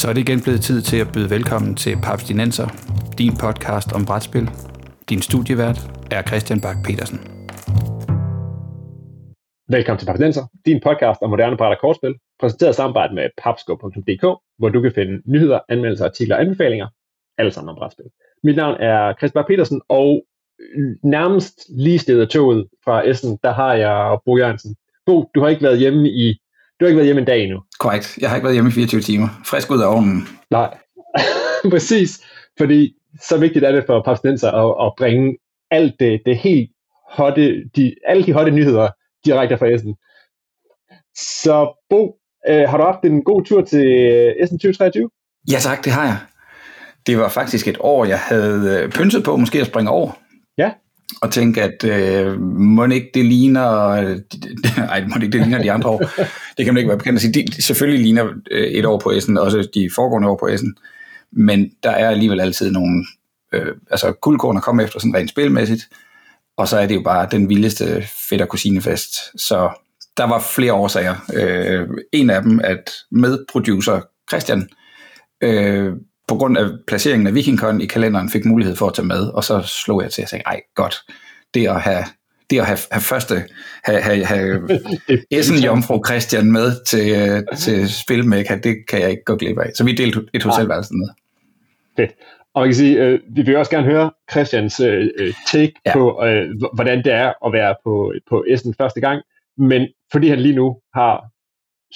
[0.00, 2.68] Så er det igen blevet tid til at byde velkommen til Papstinenser,
[3.18, 4.46] din podcast om brætspil.
[5.08, 5.78] Din studievært
[6.10, 7.18] er Christian Bak petersen
[9.68, 14.24] Velkommen til Papstinenser, din podcast om moderne bræt og kortspil, præsenteret i samarbejde med papsko.dk,
[14.58, 16.88] hvor du kan finde nyheder, anmeldelser, artikler og anbefalinger,
[17.38, 18.10] alle sammen om brætspil.
[18.44, 20.24] Mit navn er Christian Bak petersen og
[21.02, 24.76] nærmest lige stedet toget fra Essen, der har jeg Bo Jørgensen.
[25.06, 26.40] Bo, du har ikke været hjemme i
[26.80, 27.62] du har ikke været hjemme en dag endnu.
[27.78, 28.18] Korrekt.
[28.20, 29.28] Jeg har ikke været hjemme i 24 timer.
[29.46, 30.28] Frisk ud af ovnen.
[30.50, 30.78] Nej,
[31.72, 32.20] præcis.
[32.58, 35.36] Fordi så vigtigt er det for palæstinenser at, at bringe
[35.70, 36.70] alt det, det helt
[37.10, 38.88] hotte, de, alle de hotte nyheder
[39.24, 39.94] direkte fra Essen.
[41.16, 42.16] Så Bo,
[42.48, 43.86] øh, har du haft en god tur til
[44.42, 45.10] Essen 2023?
[45.50, 46.16] Ja tak, det har jeg.
[47.06, 50.10] Det var faktisk et år, jeg havde øh, pynset på måske at springe over.
[50.58, 50.70] Ja
[51.22, 54.00] og tænke, at øh, må ikke det ligner,
[54.86, 56.02] nej, må ikke det ligner de andre år.
[56.56, 57.32] Det kan man ikke være bekendt at sige.
[57.32, 60.76] De, selvfølgelig ligner øh, et år på Essen, også de foregående år på Essen,
[61.32, 63.06] men der er alligevel altid nogle,
[63.52, 65.88] øh, altså guldkorn at komme efter sådan rent spilmæssigt,
[66.56, 69.14] og så er det jo bare den vildeste fætter kusinefest.
[69.36, 69.70] Så
[70.16, 71.14] der var flere årsager.
[71.34, 74.68] Øh, en af dem, at medproducer Christian
[75.40, 75.92] øh,
[76.30, 79.44] på grund af placeringen af VikingCon i kalenderen fik mulighed for at tage med, og
[79.44, 80.96] så slog jeg til at sige, ej godt,
[81.54, 82.04] det at have
[82.50, 83.34] det at have, have første,
[83.84, 84.80] have, have, have
[85.38, 89.70] Essen Jomfru Christian med til, øh, til Spilmæk, det kan jeg ikke gå glip af.
[89.74, 91.08] Så vi delte et hotelværelse med.
[91.96, 92.10] Fedt.
[92.54, 95.92] Og man kan sige, øh, vi vil også gerne høre Christians øh, øh, take ja.
[95.92, 99.22] på, øh, hvordan det er at være på, på Essen første gang,
[99.58, 101.24] men fordi han lige nu har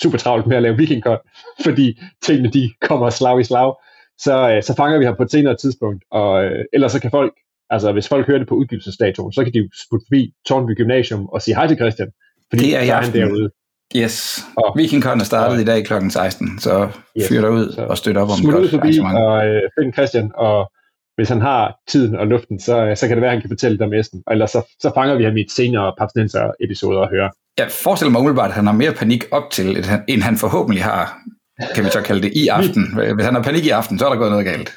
[0.03, 1.19] super travlt med at lave VikingCon,
[1.65, 3.75] fordi tingene de kommer slag i slag,
[4.19, 6.05] så, øh, så fanger vi ham på et senere tidspunkt.
[6.11, 7.33] Og, øh, ellers så kan folk,
[7.71, 11.27] altså hvis folk hører det på udgivelsesdatoen, så kan de jo sputte forbi Tornby Gymnasium
[11.27, 12.09] og sige hej til Christian.
[12.51, 13.51] Fordi det er, er han derude.
[13.97, 14.45] Yes.
[14.57, 15.93] Og, Con er startet og, i dag kl.
[16.11, 17.29] 16, så yes.
[17.29, 20.31] fyr dig ud så og støt op om Smut ud forbi og øh, find Christian,
[20.35, 20.73] og
[21.17, 23.79] hvis han har tiden og luften, så, så kan det være, at han kan fortælle
[23.79, 24.23] dig mesten.
[24.27, 27.31] Og ellers så, så fanger vi ham i et senere Papsnenser episode at høre.
[27.59, 29.69] Jeg forestiller mig umiddelbart, at han har mere panik op til,
[30.09, 31.19] end han forhåbentlig har
[31.75, 32.83] kan vi så kalde det, i aften.
[33.15, 34.71] Hvis han har panik i aften, så er der gået noget galt.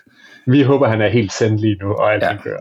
[0.47, 2.59] Vi håber, han er helt sendt lige nu, og alt ja, kører.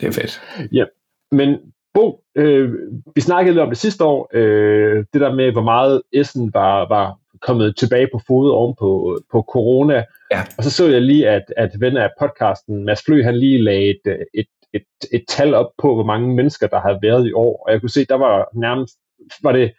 [0.00, 0.42] det er fedt.
[0.72, 0.84] Ja,
[1.32, 1.58] men
[1.94, 2.72] Bo, øh,
[3.14, 6.88] vi snakkede lidt om det sidste år, øh, det der med, hvor meget Essen var,
[6.88, 10.04] var kommet tilbage på fod oven på, på corona.
[10.30, 10.42] Ja.
[10.58, 13.90] Og så så jeg lige, at, at ven af podcasten, Mads Flø, han lige lagde
[13.90, 14.82] et, et, et,
[15.12, 17.64] et tal op på, hvor mange mennesker, der har været i år.
[17.66, 18.94] Og jeg kunne se, der var nærmest,
[19.42, 19.72] var det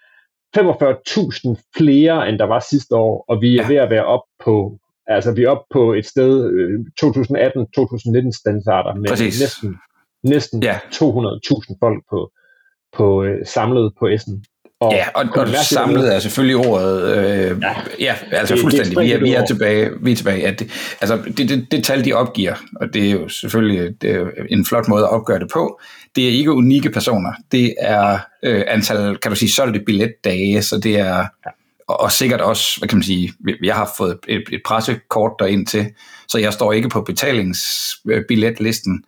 [0.57, 3.67] 45.000 flere, end der var sidste år, og vi er ja.
[3.67, 6.49] ved at være op på, altså vi er op på et sted
[7.03, 9.41] 2018-2019 øh, standarder med Præcis.
[9.41, 9.75] næsten,
[10.23, 10.77] næsten ja.
[10.77, 12.31] 200.000 folk på,
[12.93, 14.45] på øh, samlet på Essen.
[14.81, 19.03] Og ja, og, og samlet er selvfølgelig ordet, øh, ja, ja, altså det, fuldstændig, det
[19.03, 20.39] er vi, er, vi er tilbage, vi er tilbage.
[20.39, 20.71] Ja, det,
[21.01, 24.65] altså det, det, det tal, de opgiver, og det er jo selvfølgelig det er en
[24.65, 25.79] flot måde at opgøre det på,
[26.15, 30.77] det er ikke unikke personer, det er øh, antal, kan du sige, solgte billetdage, så
[30.77, 31.25] det er,
[31.87, 35.67] og, og sikkert også, hvad kan man sige, jeg har fået et, et pressekort derind
[35.67, 35.85] til,
[36.27, 39.03] så jeg står ikke på betalingsbilletlisten,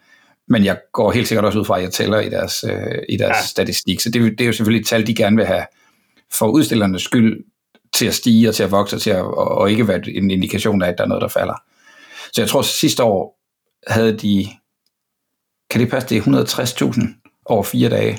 [0.47, 3.17] men jeg går helt sikkert også ud fra, at jeg tæller i deres, øh, i
[3.17, 3.45] deres ja.
[3.45, 3.99] statistik.
[3.99, 5.65] Så det, det er jo selvfølgelig et tal, de gerne vil have
[6.31, 7.45] for udstillernes skyld
[7.93, 10.31] til at stige og til at vokse, og, til at, og, og ikke være en
[10.31, 11.63] indikation af, at der er noget, der falder.
[12.33, 13.39] Så jeg tror, at sidste år
[13.87, 14.47] havde de,
[15.69, 17.01] kan det passe, det er 160.000
[17.45, 18.17] over fire dage?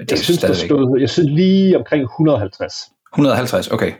[0.00, 2.74] Det jeg, synes, der stod, jeg synes lige omkring 150.
[3.12, 3.92] 150, okay.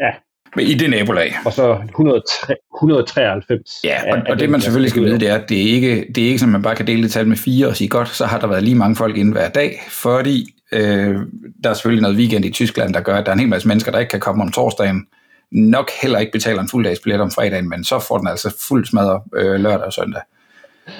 [0.00, 0.10] Ja,
[0.58, 1.34] men i det nabolag.
[1.44, 3.80] Og så 103, 193.
[3.84, 6.24] Ja, og, og det man selvfølgelig skal vide, det er, at det er ikke det
[6.24, 8.26] er ikke at man bare kan dele det tal med fire og sige, godt, så
[8.26, 11.16] har der været lige mange folk inde hver dag, fordi øh,
[11.64, 13.68] der er selvfølgelig noget weekend i Tyskland, der gør, at der er en hel masse
[13.68, 15.06] mennesker, der ikke kan komme om torsdagen,
[15.52, 19.20] nok heller ikke betaler en fulddagsbillet om fredagen, men så får den altså fuld smadret
[19.36, 20.22] øh, lørdag og søndag.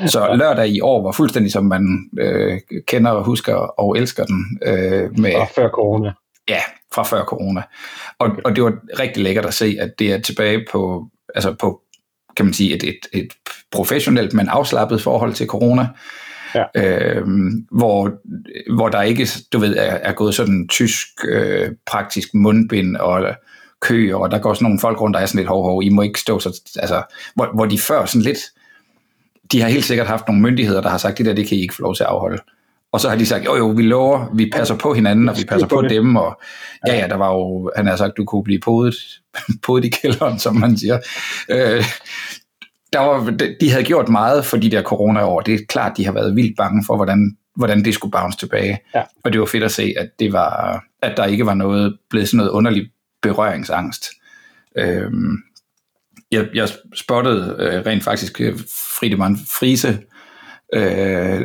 [0.07, 4.59] Så lørdag i år var fuldstændig som man øh, kender og husker og elsker den.
[4.67, 6.13] Øh, med, og før corona.
[6.49, 6.61] Ja,
[6.95, 7.63] fra før corona.
[8.19, 11.83] Og, og det var rigtig lækkert at se, at det er tilbage på, altså på
[12.37, 13.33] kan man sige, et, et, et
[13.71, 15.89] professionelt, men afslappet forhold til corona.
[16.55, 16.65] Ja.
[16.77, 18.13] Øhm, hvor,
[18.75, 23.35] hvor der ikke, du ved, er, er gået sådan tysk øh, praktisk mundbind og
[23.81, 25.89] kø, og der går sådan nogle folk rundt, der er sådan lidt hov, hov, I
[25.89, 27.03] må ikke stå så, altså,
[27.35, 28.39] hvor, hvor de før sådan lidt,
[29.53, 31.61] de har helt sikkert haft nogle myndigheder, der har sagt, det der, det kan I
[31.61, 32.43] ikke få lov til at afholde.
[32.93, 35.45] Og så har de sagt, jo jo, vi lover, vi passer på hinanden, og vi
[35.45, 36.41] passer på dem, og
[36.87, 38.95] ja, ja, der var jo, han har sagt, du kunne blive podet,
[39.67, 40.99] podet i kælderen, som man siger.
[41.49, 41.85] Øh,
[42.93, 45.41] der var, de havde gjort meget for de der corona-år.
[45.41, 48.79] Det er klart, de har været vildt bange for, hvordan, hvordan det skulle bounce tilbage.
[48.95, 49.03] Ja.
[49.25, 52.29] Og det var fedt at se, at, det var, at der ikke var noget, blevet
[52.29, 52.91] sådan noget underligt
[53.23, 54.05] berøringsangst.
[54.79, 55.37] Øhm,
[56.31, 58.59] jeg, jeg spottede øh, rent faktisk øh,
[58.99, 59.99] Friedemann Friese
[60.75, 61.41] øh,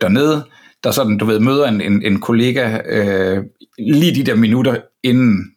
[0.00, 0.44] dernede,
[0.86, 3.44] der sådan, du ved, møder en, en, en kollega øh,
[3.78, 5.52] lige de der minutter inden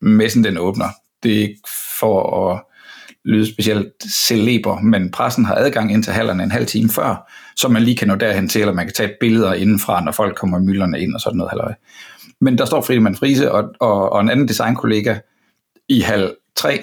[0.00, 0.88] messen den åbner.
[1.22, 1.60] Det er ikke
[2.00, 2.62] for at
[3.24, 7.68] lyde specielt celeber, men pressen har adgang ind til hallerne en halv time før, så
[7.68, 10.58] man lige kan nå derhen til, eller man kan tage billeder indenfra, når folk kommer
[10.58, 11.50] mylderne ind og sådan noget.
[11.50, 11.72] Halløj.
[12.40, 15.18] Men der står Friedemann Friese og, og, og en anden designkollega
[15.88, 16.82] i halv 3,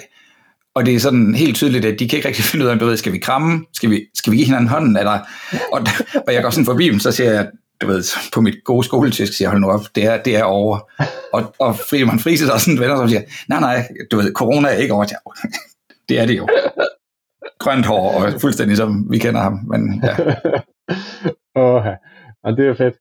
[0.74, 2.86] og det er sådan helt tydeligt, at de kan ikke rigtig finde ud af, du
[2.86, 3.66] ved, skal vi kramme?
[3.72, 4.96] Skal vi, skal vi give hinanden hånden?
[4.96, 5.18] Eller,
[5.72, 5.86] og,
[6.26, 7.46] og jeg går sådan forbi dem, så siger jeg,
[7.82, 8.04] du ved,
[8.34, 10.78] på mit gode skoletysk, siger hold nu op, det er, det er over.
[11.32, 14.32] Og, og Friedemann Friese der er sådan en venner, som siger, nej, nej, du ved,
[14.32, 15.04] corona er ikke over.
[16.08, 16.48] Det er det jo.
[17.58, 19.52] Grønt hår, og fuldstændig som vi kender ham.
[19.52, 20.16] Men, ja.
[21.62, 21.82] oh,
[22.44, 22.50] ja.
[22.50, 22.94] det er fedt.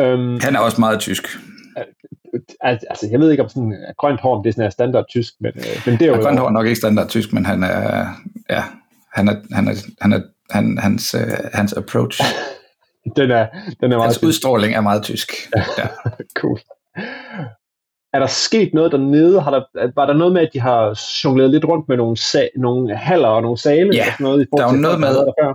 [0.00, 1.38] Um, Han er også meget tysk.
[2.60, 5.82] Altså, jeg ved ikke om sådan grønt hår, det er sådan standard tysk, men, øh,
[5.86, 6.14] men det er jo...
[6.14, 8.06] Ja, grønt hår er nok ikke standard tysk, men han er,
[8.50, 8.62] ja,
[9.12, 10.20] han er, han er, han er
[10.50, 11.20] han, hans, uh,
[11.52, 12.20] hans approach.
[13.16, 13.46] den er,
[13.80, 14.24] den er meget Hans tysk.
[14.26, 15.32] udstråling er meget tysk.
[15.78, 15.86] Ja.
[16.40, 16.58] cool.
[18.12, 19.40] Er der sket noget dernede?
[19.40, 22.60] Har der, var der noget med, at de har jongleret lidt rundt med nogle, sa-
[22.60, 23.90] nogle haller og nogle sale?
[23.94, 25.54] Ja, og sådan noget, i der er jo noget med, der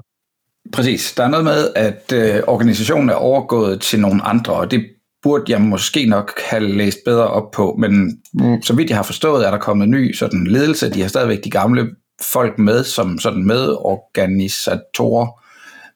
[0.74, 4.86] præcis, der er noget med, at øh, organisationen er overgået til nogle andre, og det
[5.24, 8.62] burde jeg måske nok have læst bedre op på, men mm.
[8.62, 10.94] så vidt jeg har forstået, er der kommet ny sådan ledelse.
[10.94, 11.88] De har stadigvæk de gamle
[12.34, 15.28] folk med som sådan medorganisatorer,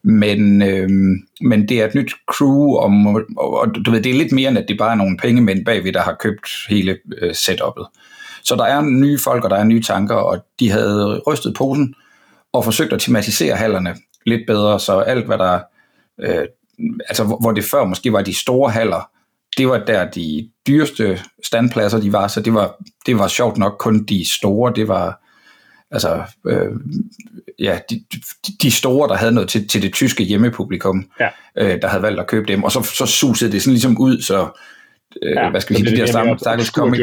[0.03, 0.89] men, øh,
[1.41, 2.91] men det er et nyt crew, og,
[3.37, 5.65] og, og du ved, det er lidt mere end, at det bare er nogle pengemænd
[5.65, 7.99] bagved, der har købt hele øh, setup'et.
[8.43, 11.95] Så der er nye folk, og der er nye tanker, og de havde rystet posen
[12.53, 13.95] og forsøgt at tematisere hallerne
[14.25, 15.59] lidt bedre, så alt hvad der,
[16.19, 16.45] øh,
[17.09, 19.09] altså hvor det før måske var de store haller,
[19.57, 23.75] det var der de dyreste standpladser, de var, så det var, det var sjovt nok
[23.79, 25.22] kun de store, det var
[25.93, 26.71] altså, øh,
[27.59, 28.03] ja, de,
[28.61, 31.29] de store, der havde noget til, til det tyske hjemmepublikum, ja.
[31.57, 34.21] øh, der havde valgt at købe dem, og så, så susede det sådan ligesom ud,
[34.21, 34.47] så
[35.23, 36.99] øh, ja, hvad skal vi sige, de der stakkels comic,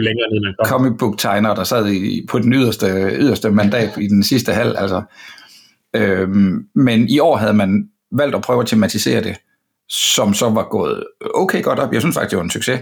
[0.64, 2.86] comic book tegnere, der sad i, på den yderste,
[3.18, 5.02] yderste mandat i den sidste halv, altså.
[5.96, 6.28] Øh,
[6.74, 9.36] men i år havde man valgt at prøve at tematisere det,
[9.88, 11.04] som så var gået
[11.34, 11.92] okay godt op.
[11.92, 12.80] Jeg synes faktisk, det var en succes.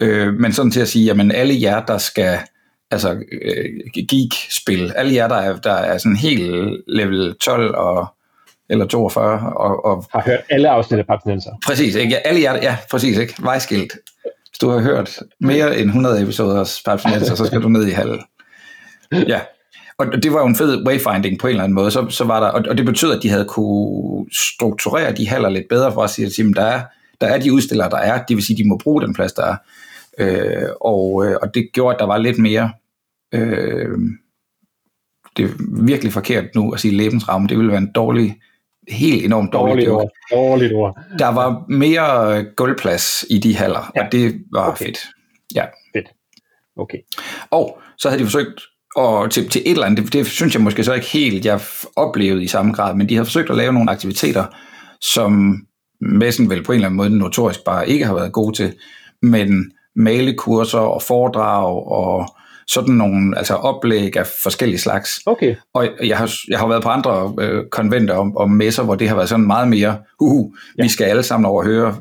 [0.00, 2.38] Øh, men sådan til at sige, jamen alle jer, der skal
[2.90, 3.64] altså øh,
[4.68, 8.06] geek-spil, alle jer, der er, der er sådan helt level 12 og
[8.70, 9.52] eller 42.
[9.56, 11.50] Og, og har hørt alle afsnit af Papsnenser.
[11.66, 12.12] Præcis, ikke?
[12.12, 13.34] Ja, alle jer, ja, præcis, ikke?
[13.38, 13.92] Vejskilt.
[14.22, 17.90] Hvis du har hørt mere end 100 episoder af Papsnenser, så skal du ned i
[17.90, 18.20] halv.
[19.12, 19.40] Ja,
[19.98, 21.90] og det var jo en fed wayfinding på en eller anden måde.
[21.90, 25.68] Så, så var der, og det betød, at de havde kunne strukturere de haller lidt
[25.68, 26.82] bedre for at sige, at der er,
[27.20, 29.44] der er de udstillere, der er, det vil sige, de må bruge den plads, der
[29.44, 29.56] er.
[30.18, 32.72] Øh, og, øh, og det gjorde, at der var lidt mere...
[33.34, 33.98] Øh,
[35.38, 37.48] det er virkelig forkert nu at sige lebensramme.
[37.48, 38.36] Det ville være en dårlig,
[38.88, 40.10] helt enormt dårlig dårligt ord.
[40.32, 40.98] Dårligt ord.
[41.18, 44.04] Der var mere gulvplads i de haller, ja.
[44.04, 44.84] og det var okay.
[44.84, 44.98] fedt.
[45.54, 45.64] Ja.
[45.96, 46.08] Fedt.
[46.76, 46.98] Okay.
[47.50, 48.60] Og så havde de forsøgt
[48.96, 51.60] og til, til et eller andet, det, det synes jeg måske så ikke helt, jeg
[51.96, 54.44] oplevede i samme grad, men de har forsøgt at lave nogle aktiviteter,
[55.00, 55.56] som
[56.00, 58.74] messen vel på en eller anden måde notorisk bare ikke har været god til,
[59.22, 62.28] men malekurser og foredrag og
[62.68, 65.20] sådan nogle altså oplæg af forskellige slags.
[65.26, 65.54] Okay.
[65.74, 69.08] Og jeg har, jeg har været på andre øh, konventer om, om messer, hvor det
[69.08, 70.82] har været sådan meget mere, uh, ja.
[70.82, 71.96] vi skal alle sammen over høre,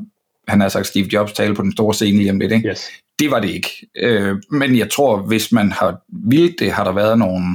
[0.48, 2.52] han har sagt Steve Jobs tale på den store scene lige om lidt.
[2.52, 2.70] Ikke?
[2.70, 2.90] Yes.
[3.20, 3.88] Det var det ikke.
[3.96, 7.46] Øh, men jeg tror, hvis man har vildt det, har der været nogle,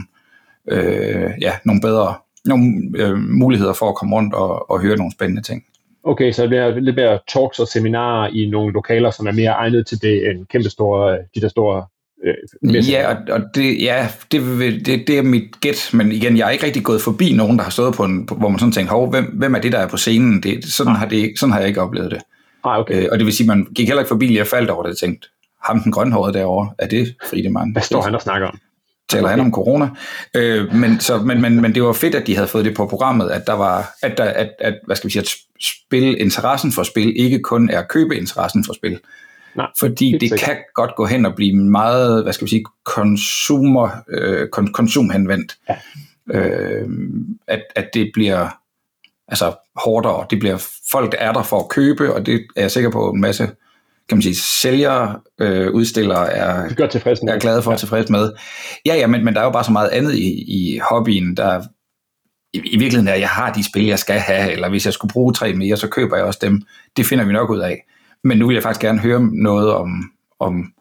[0.69, 2.15] øh, ja, nogle bedre
[2.45, 5.65] nogle, øh, muligheder for at komme rundt og, og høre nogle spændende ting.
[6.05, 9.51] Okay, så det bliver lidt mere talks og seminarer i nogle lokaler, som er mere
[9.51, 11.87] egnet til det end kæmpe store, de der store
[12.25, 14.43] øh, Ja, og, og det, ja det,
[14.87, 17.63] det, det er mit gæt, men igen, jeg er ikke rigtig gået forbi nogen, der
[17.63, 19.89] har stået på en, hvor man sådan tænker, hov, hvem, hvem er det, der er
[19.89, 20.43] på scenen?
[20.43, 20.99] Det, sådan, ah.
[20.99, 22.21] har det, sådan har jeg ikke oplevet det.
[22.65, 23.03] Ah, okay.
[23.03, 24.99] øh, og det vil sige, man gik heller ikke forbi og faldt over det og
[24.99, 25.29] tænkte,
[25.63, 27.73] ham den grønhårede derovre, er det Friedemann?
[27.73, 28.59] Hvad står han og snakker om?
[29.09, 29.89] Taler han om corona?
[30.37, 32.87] Øh, men, så, men, men, men det var fedt, at de havde fået det på
[32.87, 35.29] programmet, at der var, at, der, at, at hvad skal vi sige, at
[35.61, 38.99] spil, interessen for spil ikke kun er købe interessen for spil.
[39.57, 40.41] Nej, Fordi det sikkert.
[40.41, 45.57] kan godt gå hen og blive meget, hvad skal vi sige, consumer, øh, konsumhenvendt.
[45.69, 45.77] Ja.
[46.39, 46.89] Øh,
[47.49, 48.49] at, at det bliver
[49.29, 50.27] altså hårdere.
[50.31, 53.11] Det bliver folk, der er der for at købe, og det er jeg sikker på
[53.11, 53.49] en masse
[54.09, 57.75] kan man sige, sælgere, øh, udstillere er, gør tilfreds er glade for ja.
[57.75, 58.33] at tilfreds med.
[58.87, 61.63] Ja, ja, men, men der er jo bare så meget andet i, i hobbyen, der
[62.53, 65.13] i, i virkeligheden er, jeg har de spil, jeg skal have, eller hvis jeg skulle
[65.13, 66.63] bruge tre mere, så køber jeg også dem.
[66.97, 67.85] Det finder vi nok ud af.
[68.25, 70.03] Men nu vil jeg faktisk gerne høre noget om,
[70.41, 70.73] om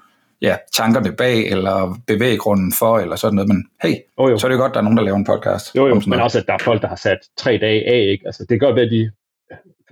[0.41, 4.37] ja, tankerne bag, eller bevæggrunden for, eller sådan noget, men hey, oh, jo.
[4.37, 5.75] så er det godt, at der er nogen, der laver en podcast.
[5.75, 6.23] Jo, jo, men noget.
[6.23, 8.23] også, at der er folk, der har sat tre dage af, ikke?
[8.25, 9.11] Altså, det godt være, at de,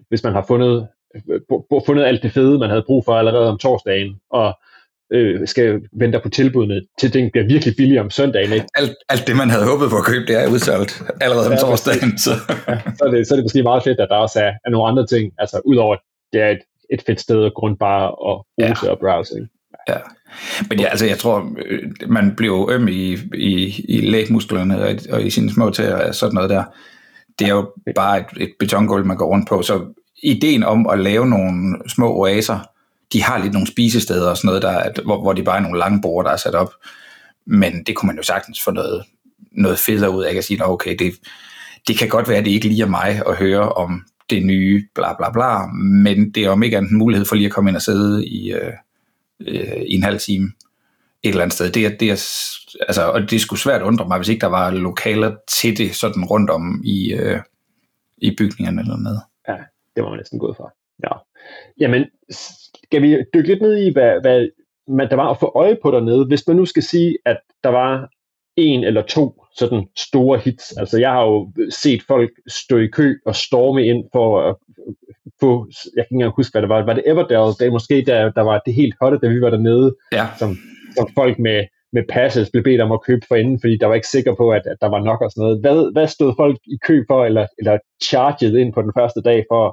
[0.09, 0.87] hvis man har fundet,
[1.85, 4.59] fundet alt det fede, man havde brug for allerede om torsdagen, og
[5.13, 8.53] øh, skal vente på tilbudene, til det bliver virkelig billigt om søndagen.
[8.53, 8.65] Ikke?
[8.75, 11.57] Alt, alt det, man havde håbet på at købe, det er udsolgt allerede om ja,
[11.57, 12.17] torsdagen.
[12.17, 12.31] Så.
[12.67, 14.69] ja, så, er det, så er det måske meget fedt, at der også er, er
[14.69, 15.95] nogle andre ting, altså udover
[16.33, 18.91] det er et, et fedt sted at grund bare at ruse ja.
[18.91, 19.33] og browse.
[19.35, 19.47] Ikke?
[19.87, 19.97] Ja.
[20.69, 25.23] Men ja, altså jeg tror, øh, man bliver øm i, i, i lægmusklerne og, og
[25.23, 26.63] i sine små til og sådan noget der.
[27.39, 29.61] Det er jo bare et, et betongulv, man går rundt på.
[29.61, 29.85] Så
[30.23, 32.59] ideen om at lave nogle små oaser,
[33.13, 35.79] de har lidt nogle spisesteder og sådan noget, der, hvor, hvor de bare er nogle
[35.79, 36.73] lange borde, der er sat op.
[37.45, 39.03] Men det kunne man jo sagtens få noget,
[39.51, 40.35] noget federe ud af.
[40.35, 41.13] at sige, okay, det,
[41.87, 44.87] det kan godt være, at det ikke lige er mig at høre om det nye,
[44.95, 45.67] bla bla bla,
[46.03, 48.27] men det er om ikke andet en mulighed for lige at komme ind og sidde
[48.27, 48.73] i, øh,
[49.47, 50.51] øh, i en halv time
[51.23, 51.69] et eller andet sted.
[51.71, 52.19] Det er, det er,
[52.87, 56.25] altså, og det skulle svært undre mig, hvis ikke der var lokaler til det sådan
[56.25, 57.39] rundt om i, øh,
[58.17, 59.21] i bygningerne eller noget.
[59.47, 59.57] Ja,
[59.95, 60.73] det var man næsten gået for.
[61.03, 61.13] Ja.
[61.79, 64.49] Jamen, skal vi dykke lidt ned i, hvad, hvad
[64.87, 66.25] man, der var at få øje på dernede?
[66.25, 68.09] Hvis man nu skal sige, at der var
[68.59, 70.71] en eller to sådan store hits.
[70.71, 74.55] Altså jeg har jo set folk stå i kø og storme ind for at
[75.39, 76.85] få, jeg kan ikke engang huske, hvad det var.
[76.85, 77.53] Var det Everdale?
[77.59, 79.95] Det er måske der, der var det helt hotte, da vi var dernede.
[80.11, 80.27] Ja.
[80.39, 80.57] Som,
[80.97, 83.95] som folk med, med passes blev bedt om at købe for inden, fordi der var
[83.95, 85.59] ikke sikker på, at, at der var nok og sådan noget.
[85.61, 89.45] Hvad, hvad stod folk i kø for, eller, eller charged ind på den første dag
[89.51, 89.63] for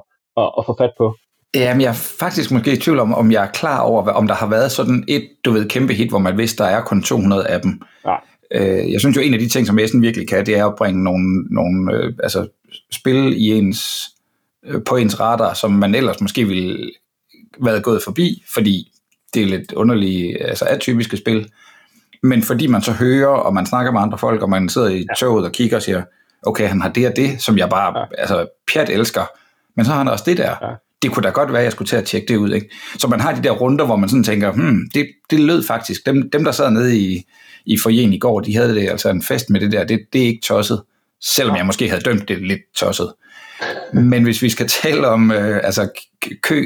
[0.41, 1.15] at, at få fat på?
[1.55, 4.35] Jamen, jeg er faktisk måske i tvivl om, om jeg er klar over, om der
[4.35, 7.47] har været sådan et, du ved, kæmpe hit, hvor man vidste, der er kun 200
[7.47, 7.81] af dem.
[8.05, 8.15] Ja.
[8.51, 10.75] Øh, jeg synes jo, en af de ting, som Essen virkelig kan, det er at
[10.75, 12.47] bringe nogle, nogle øh, altså,
[12.91, 14.09] spil i ens,
[14.65, 16.91] øh, på ens radar, som man ellers måske ville
[17.63, 18.91] været gået forbi, fordi
[19.33, 21.49] det er lidt underlige, altså atypiske spil.
[22.23, 25.05] Men fordi man så hører, og man snakker med andre folk, og man sidder i
[25.19, 26.03] toget og kigger og siger,
[26.43, 28.05] okay, han har det og det, som jeg bare, ja.
[28.17, 29.25] altså, pjat elsker.
[29.75, 30.55] Men så har han også det der.
[30.61, 32.51] Ja det kunne da godt være, at jeg skulle til at tjekke det ud.
[32.51, 32.69] Ikke?
[32.97, 36.05] Så man har de der runder, hvor man sådan tænker, hmm, det, det lød faktisk,
[36.05, 37.23] dem, dem der sad nede i,
[37.67, 40.21] i forjen i går, de havde det altså en fest med det der, det, det
[40.21, 40.83] er ikke tosset,
[41.21, 43.13] selvom jeg måske havde dømt det lidt tosset.
[43.93, 45.89] Men hvis vi skal tale om øh, altså
[46.43, 46.65] kø,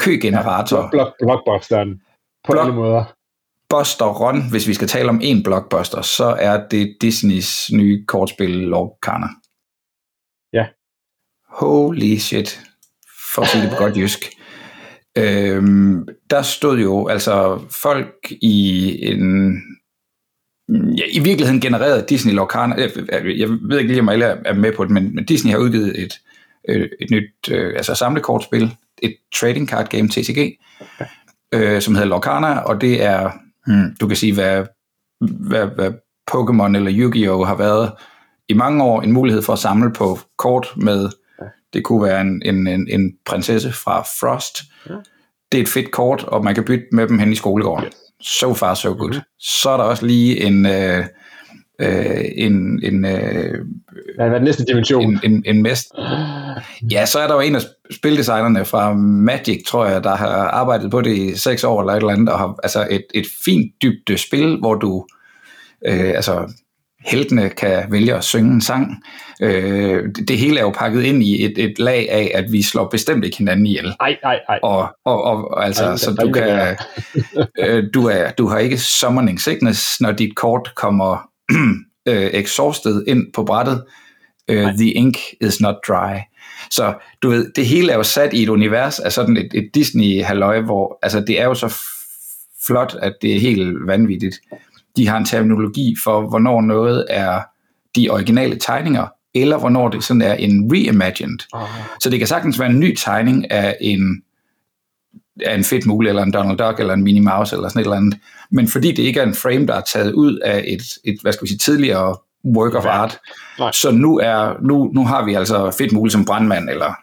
[0.00, 0.82] køgenerator.
[0.82, 2.02] Ja, blok, blockbusteren
[2.44, 3.04] på blok, alle måder.
[3.68, 8.50] Buster Run, hvis vi skal tale om en blockbuster, så er det Disneys nye kortspil
[8.50, 9.28] Lorcaner.
[10.52, 10.66] Ja.
[11.48, 12.60] Holy shit
[13.34, 14.20] for at sige det på godt jysk.
[15.18, 19.62] Øhm, der stod jo altså folk i en
[20.68, 22.76] ja, i virkeligheden genereret Disney Lorcaner.
[22.76, 22.90] Jeg,
[23.38, 26.20] jeg ved ikke lige, om alle er med på det, men Disney har udgivet et,
[26.68, 31.06] øh, et nyt øh, altså samlekortspil, et trading card game TCG, okay.
[31.52, 33.30] øh, som hedder Lorcana, og det er,
[33.66, 34.64] hmm, du kan sige, hvad,
[35.20, 35.92] hvad, hvad
[36.30, 37.46] Pokémon eller Yu-Gi-Oh!
[37.46, 37.92] har været
[38.48, 41.08] i mange år, en mulighed for at samle på kort med
[41.74, 44.58] det kunne være en, en, en, en prinsesse fra Frost.
[44.88, 44.94] Ja.
[45.52, 47.86] Det er et fedt kort, og man kan bytte med dem hen i skolegården.
[47.86, 47.94] Yes.
[48.20, 49.10] So far, so good.
[49.10, 49.24] Mm-hmm.
[49.38, 50.66] Så er der også lige en...
[50.66, 51.04] Øh,
[51.80, 53.64] øh, en, en, øh,
[54.16, 55.04] Hvad er den næste dimension?
[55.04, 55.86] En, en, en mest.
[56.90, 60.90] Ja, så er der jo en af spildesignerne fra Magic, tror jeg, der har arbejdet
[60.90, 63.72] på det i seks år eller et eller andet, og har altså et, et fint
[63.82, 65.06] dybde spil, hvor du
[65.86, 66.52] øh, altså
[67.04, 69.02] heltene kan vælge at synge en sang.
[69.40, 72.88] Øh, det hele er jo pakket ind i et, et lag af, at vi slår
[72.88, 73.94] bestemt ikke hinanden ihjel.
[74.00, 74.58] Ej, ej, ej.
[74.62, 76.76] Og, og, og altså, ej, så du kan,
[77.58, 81.30] øh, du, er, du har ikke summoning sickness, når dit kort kommer
[82.08, 83.84] øh, exhausted ind på brættet.
[84.48, 86.16] Øh, the ink is not dry.
[86.70, 89.70] Så du ved, det hele er jo sat i et univers af sådan et, et
[89.74, 91.76] Disney-halløj, hvor altså, det er jo så
[92.66, 94.40] flot, at det er helt vanvittigt
[94.96, 97.40] de har en terminologi for, hvornår noget er
[97.96, 101.38] de originale tegninger, eller hvornår det sådan er en reimagined.
[101.52, 101.68] Oh.
[102.00, 104.22] Så det kan sagtens være en ny tegning af en,
[105.44, 107.84] af en fedt mule, eller en Donald Duck, eller en Minnie Mouse, eller sådan et
[107.84, 108.18] eller andet.
[108.50, 111.32] Men fordi det ikke er en frame, der er taget ud af et, et hvad
[111.32, 112.16] skal vi sige, tidligere
[112.56, 113.18] work of art,
[113.58, 113.72] Nej.
[113.72, 116.94] så nu, er, nu, nu har vi altså fedt mule som brandmand, eller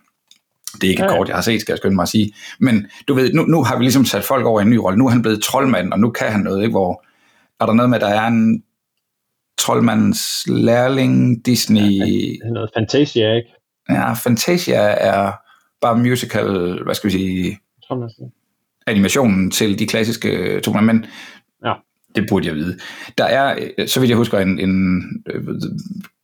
[0.82, 1.16] det er ikke ja.
[1.16, 2.34] kort, jeg har set, skal jeg skynde mig at sige.
[2.60, 5.00] Men du ved, nu, nu har vi ligesom sat folk over i en ny rolle.
[5.00, 6.72] Nu er han blevet troldmand, og nu kan han noget, ikke?
[6.72, 7.06] hvor
[7.62, 8.64] er der noget med, at der er en
[9.60, 11.92] troldmandens lærling, Disney...
[12.44, 13.50] Ja, noget Fantasia, ikke?
[13.90, 15.32] Ja, Fantasia er
[15.82, 17.60] bare musical, hvad skal vi sige,
[18.88, 21.06] animationen til de klassiske toner, men
[21.66, 21.74] ja.
[22.16, 22.80] det burde jeg vide.
[23.18, 23.56] Der er,
[23.88, 25.04] så vidt jeg husker, en, en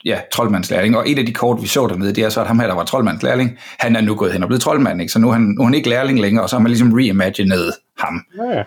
[0.06, 2.60] ja, troldmandslærling, og et af de kort, vi så dernede, det er så, at ham
[2.60, 5.14] her, der var troldmandslærling, han er nu gået hen og blevet troldmand, ikke?
[5.14, 6.94] så nu er han, nu er han ikke lærling længere, og så har man ligesom
[6.94, 8.26] reimaginet ham.
[8.38, 8.64] Ja.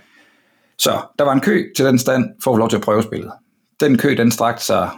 [0.80, 3.02] Så der var en kø til den stand for at få lov til at prøve
[3.02, 3.32] spillet.
[3.80, 4.90] Den kø, den strakte sig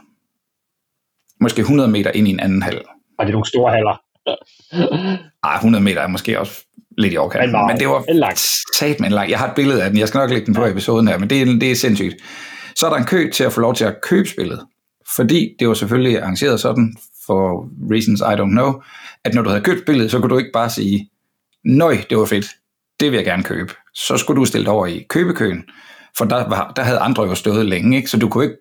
[1.40, 2.82] måske 100 meter ind i en anden hal.
[3.18, 4.02] Og det er nogle store haller.
[5.44, 6.64] Ej, 100 meter er måske også
[6.98, 7.52] lidt i overkanten.
[7.52, 8.04] Men, men det var
[8.78, 9.30] sat med en lang.
[9.30, 9.98] Jeg har et billede af den.
[9.98, 12.14] Jeg skal nok lægge den på episoden her, men det er, det er sindssygt.
[12.76, 14.66] Så er der en kø til at få lov til at købe spillet.
[15.16, 16.96] Fordi det var selvfølgelig arrangeret sådan,
[17.26, 18.82] for reasons I don't know,
[19.24, 21.10] at når du havde købt spillet, så kunne du ikke bare sige,
[21.64, 22.46] nøj, det var fedt,
[23.00, 23.72] det vil jeg gerne købe.
[23.94, 25.64] Så skulle du stille dig over i købekøen,
[26.18, 28.10] for der, var, der havde andre jo stået længe, ikke?
[28.10, 28.56] så du kunne ikke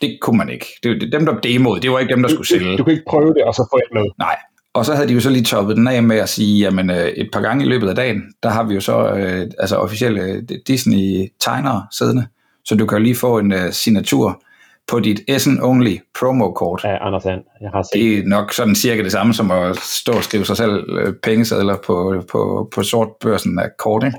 [0.00, 0.66] det kunne man ikke.
[0.82, 2.72] Det, det, dem, der demoede, det var ikke dem, der skulle sælge.
[2.72, 4.04] Du, du kunne ikke prøve det, og så få et med.
[4.18, 4.36] Nej.
[4.74, 7.06] Og så havde de jo så lige toppet den af med at sige, jamen øh,
[7.06, 10.46] et par gange i løbet af dagen, der har vi jo så øh, altså officielle
[10.66, 12.26] Disney-tegnere siddende,
[12.64, 14.42] så du kan lige få en uh, signatur
[14.88, 16.84] på dit Essen Only promo-kort.
[16.84, 18.18] Ja, Anders Sand, jeg har set det.
[18.18, 21.76] er nok sådan cirka det samme som at stå og skrive sig selv øh, pengesedler
[21.86, 24.04] på, på, på sortbørsen af kort.
[24.04, 24.18] Ikke?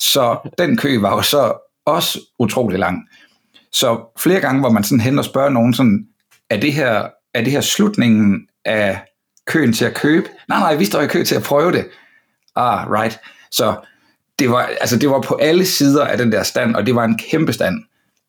[0.00, 1.52] Så den kø var jo så
[1.86, 3.08] også utrolig lang.
[3.72, 6.06] Så flere gange, hvor man sådan hen og spørger nogen sådan,
[6.50, 9.00] er det her, er det her slutningen af
[9.46, 10.28] køen til at købe?
[10.48, 11.86] Nej, nej, vi står i kø til at prøve det.
[12.56, 13.18] Ah, right.
[13.50, 13.74] Så
[14.38, 17.04] det var, altså det var på alle sider af den der stand, og det var
[17.04, 17.74] en kæmpe stand.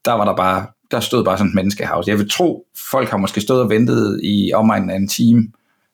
[0.06, 2.08] Der var der bare, der stod bare sådan et menneskehavs.
[2.08, 5.52] Jeg vil tro, folk har måske stået og ventet i omegnen af en time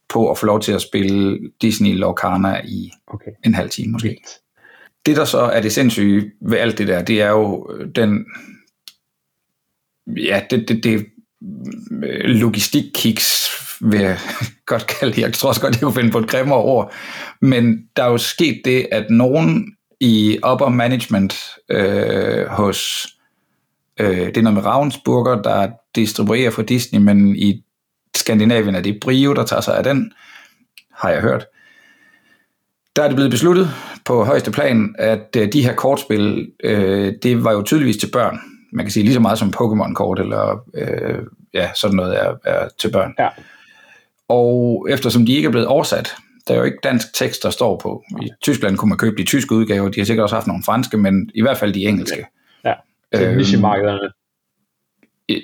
[0.09, 3.31] på at få lov til at spille Disney Lorcana i okay.
[3.45, 4.17] en halv time måske.
[5.05, 8.25] Det der så er det sindssyge ved alt det der, det er jo øh, den,
[10.07, 11.05] ja, det, det, det
[12.03, 13.49] øh, logistikkiks,
[13.81, 14.19] vil jeg
[14.65, 15.21] godt kalde det.
[15.21, 16.93] Jeg tror også godt, jeg kunne finde på et grimmere ord.
[17.41, 21.35] Men der er jo sket det, at nogen i upper management
[21.69, 23.07] øh, hos,
[23.99, 27.63] øh, det er noget med Ravensburger, der distribuerer for Disney, men i
[28.15, 30.13] Skandinavien er det Brio, der tager sig af den,
[30.91, 31.45] har jeg hørt.
[32.95, 33.69] Der er det blevet besluttet
[34.05, 38.39] på højeste plan, at øh, de her kortspil, øh, det var jo tydeligvis til børn.
[38.73, 41.19] Man kan sige lige så meget som Pokémon-kort, eller øh,
[41.53, 43.13] ja, sådan noget er, er til børn.
[43.19, 43.27] Ja.
[44.27, 46.15] Og eftersom de ikke er blevet oversat,
[46.47, 48.03] der er jo ikke dansk tekst, der står på.
[48.21, 50.97] I Tyskland kunne man købe de tyske udgaver, de har sikkert også haft nogle franske,
[50.97, 52.25] men i hvert fald de engelske.
[52.65, 52.73] Ja,
[53.15, 54.09] til øhm, niche-markederne.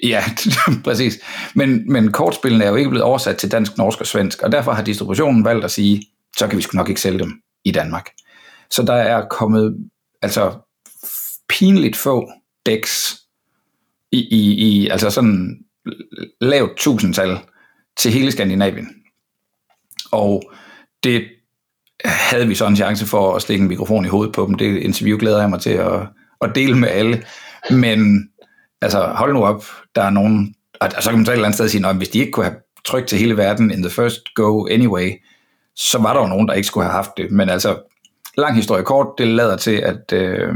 [0.04, 0.24] Ja,
[0.86, 1.20] præcis.
[1.56, 4.72] Men, men kortspillene er jo ikke blevet oversat til dansk, norsk og svensk, og derfor
[4.72, 8.10] har distributionen valgt at sige, så kan vi sgu nok ikke sælge dem i Danmark.
[8.72, 9.90] Så der er kommet
[10.22, 10.60] altså
[11.50, 12.32] pinligt få
[12.66, 13.20] dæks
[14.12, 15.60] i, i, i altså sådan
[16.42, 17.38] lavt tusindtal
[17.98, 18.88] til hele Skandinavien.
[20.12, 20.44] Og
[21.04, 21.28] det
[22.06, 24.56] havde vi så en chance for at stikke en mikrofon i hovedet på dem.
[24.56, 26.08] Det interview glæder jeg mig til at,
[26.42, 27.24] at dele med alle.
[27.70, 28.30] Men
[28.82, 31.56] altså, hold nu op, der er nogen, og så kan man så et eller andet
[31.56, 34.20] sted sige, at hvis de ikke kunne have trykt til hele verden in the first
[34.36, 35.12] go anyway,
[35.80, 37.32] så var der jo nogen, der ikke skulle have haft det.
[37.32, 37.82] Men altså,
[38.38, 40.54] lang historie kort, det lader til, at, øh,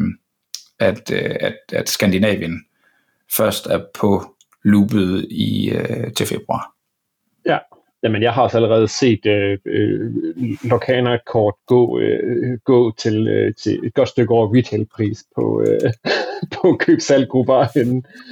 [0.79, 2.65] at, øh, at, at Skandinavien
[3.37, 4.23] først er på
[4.63, 6.73] loopet i, øh, til februar.
[7.45, 7.57] Ja,
[8.03, 10.11] Jamen, jeg har også allerede set øh, øh,
[10.63, 15.91] Lorcaner-kort gå, øh, gå til, øh, til et godt stykke over retailpris på, øh,
[16.55, 17.67] på købsalggrupper.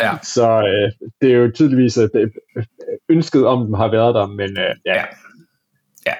[0.04, 0.12] Ja.
[0.24, 2.30] Så øh, det er jo tydeligvis, at øh,
[3.10, 5.04] ønsket om dem har været der, men øh, ja.
[6.06, 6.14] Ja.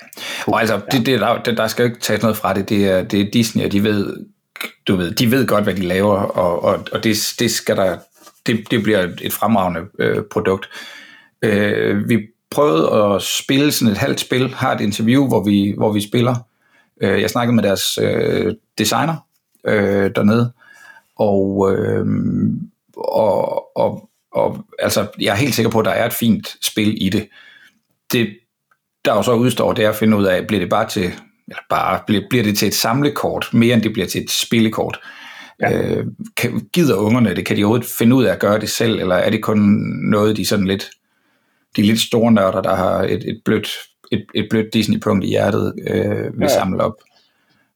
[0.48, 2.70] Og altså, det, det, der, der skal jo ikke tages noget fra det.
[2.70, 4.26] Det er, det er Disney, og de ved,
[4.88, 7.98] du ved, de ved godt, hvad de laver, og, og, og det, det skal der,
[8.46, 10.70] det, det bliver et fremragende øh, produkt.
[11.42, 12.18] Øh, vi
[12.52, 16.36] prøvet at spille sådan et halvt spil, har et interview, hvor vi, hvor vi spiller.
[17.02, 19.16] Øh, jeg snakkede med deres øh, designer
[19.68, 20.54] øh, dernede,
[21.16, 22.06] og, øh,
[22.98, 27.06] og, og, og altså, jeg er helt sikker på, at der er et fint spil
[27.06, 27.28] i det.
[28.12, 28.38] Det,
[29.06, 31.04] der jo så udstår, det er at finde ud af, bliver det bare til,
[31.48, 35.00] eller bare, bliver, bliver det til et samlekort, mere end det bliver til et spillekort.
[35.62, 35.78] Ja.
[35.78, 36.06] Øh,
[36.38, 37.46] kan, gider ungerne det?
[37.46, 39.60] Kan de overhovedet finde ud af at gøre det selv, eller er det kun
[40.10, 40.90] noget, de sådan lidt
[41.76, 43.70] de lidt store nørder, der har et, et blødt
[44.12, 46.48] et, et blødt Disney-punkt i hjertet, øh, vil ja.
[46.48, 46.94] samle op.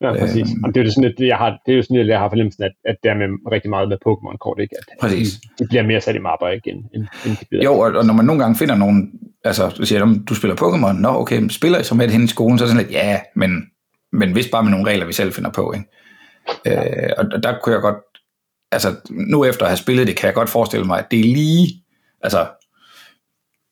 [0.01, 0.51] Ja, præcis.
[0.51, 2.19] Øhm, og det er jo sådan, at jeg har, det er jo sådan, at jeg
[2.19, 4.75] har fornemmelsen, at, at det er med rigtig meget med Pokémon-kort, ikke?
[4.77, 5.33] At præcis.
[5.33, 7.63] De, de, bliver mere sat i mapper igen, end, end bliver.
[7.63, 9.11] Jo, og, og, når man nogle gange finder nogen,
[9.43, 12.23] altså, så siger de, du spiller Pokémon, nå okay, spiller I så med det hen
[12.23, 13.51] i skolen, så er det sådan lidt, ja, men,
[14.11, 15.85] men vist bare med nogle regler, vi selv finder på, ikke?
[16.65, 17.05] Ja.
[17.05, 18.03] Øh, og der kunne jeg godt,
[18.71, 21.23] altså nu efter at have spillet det, kan jeg godt forestille mig, at det er
[21.23, 21.67] lige,
[22.21, 22.47] altså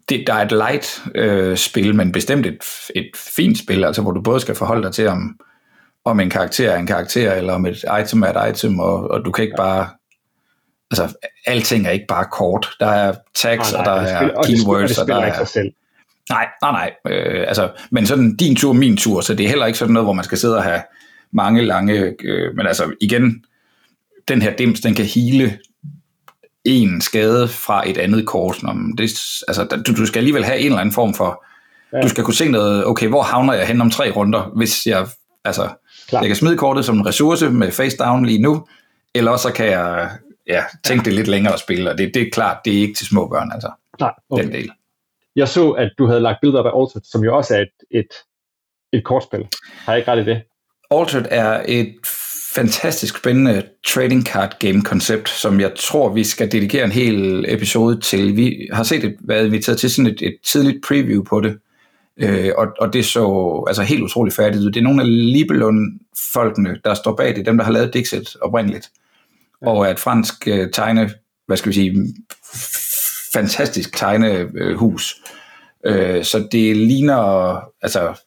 [0.10, 2.64] det, der er et light øh, spil, men bestemt et,
[2.96, 5.40] et fint spil, altså hvor du både skal forholde dig til, om,
[6.06, 9.26] om en karakter er en karakter, eller om et item er et item, og, og
[9.26, 9.88] du kan ikke bare,
[10.92, 12.70] altså alting er ikke bare kort.
[12.80, 15.46] Der er tags, nej, nej, og der er og keywords, og, det og der er...
[15.46, 15.72] Selv.
[16.30, 17.16] Nej, nej, nej.
[17.18, 20.06] Øh, altså, men sådan din tur, min tur, så det er heller ikke sådan noget,
[20.06, 20.82] hvor man skal sidde og have
[21.32, 23.46] mange lange, øh, men altså igen,
[24.28, 25.60] den her dims, den kan hele
[26.66, 28.62] en skade fra et andet kort.
[28.98, 29.02] Det,
[29.48, 31.46] altså, du, du skal alligevel have en eller anden form for,
[31.94, 32.02] ja.
[32.02, 35.08] du skal kunne se noget, okay, hvor havner jeg hen om tre runder, hvis jeg,
[35.46, 35.70] altså,
[36.08, 36.22] Klar.
[36.22, 38.68] jeg kan smide kortet som en ressource med face down lige nu,
[39.16, 40.10] eller så kan jeg
[40.48, 42.94] ja, tænke det lidt længere at spille, og det, det er klart, det er ikke
[42.94, 44.44] til små børn, altså, Nej, okay.
[44.44, 44.72] den del.
[45.36, 48.00] Jeg så, at du havde lagt billeder op af Altered, som jo også er et,
[48.00, 48.08] et,
[48.94, 49.48] et kortspil.
[49.64, 50.42] Har jeg ikke ret i det?
[50.92, 51.96] Altered er et
[52.56, 58.00] fantastisk spændende trading card game koncept, som jeg tror, vi skal dedikere en hel episode
[58.00, 58.36] til.
[58.36, 61.60] Vi har set et, været inviteret til sådan et, et tidligt preview på det,
[62.20, 64.72] øh, og, og det så altså helt utroligt færdigt ud.
[64.72, 68.92] Det er nogle af Libelund-folkene, der står bag det, dem der har lavet Dixit oprindeligt,
[69.62, 69.68] ja.
[69.68, 71.12] og et fransk øh, tegne,
[71.48, 72.14] hvad skal vi sige,
[73.34, 75.16] fantastisk tegnehus.
[75.86, 78.22] Øh, så det ligner, altså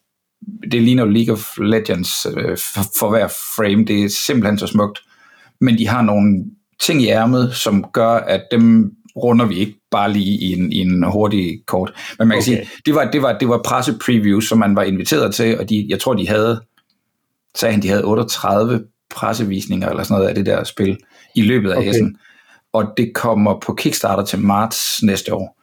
[0.71, 3.85] det ligner League of Legends øh, for, for hver frame.
[3.85, 4.99] Det er simpelthen så smukt.
[5.61, 6.45] Men de har nogle
[6.79, 10.77] ting i ærmet, som gør, at dem runder vi ikke bare lige i en, i
[10.77, 11.93] en hurtig kort.
[12.19, 12.65] Men man kan okay.
[12.65, 15.69] sige, det var, det var, det var presse previews, som man var inviteret til, og
[15.69, 16.61] de, jeg tror, de havde,
[17.55, 20.97] sagde han, de havde 38 pressevisninger eller sådan noget af det der spil
[21.35, 21.89] i løbet af okay.
[21.89, 22.17] Essen.
[22.73, 25.57] Og det kommer på Kickstarter til marts næste år.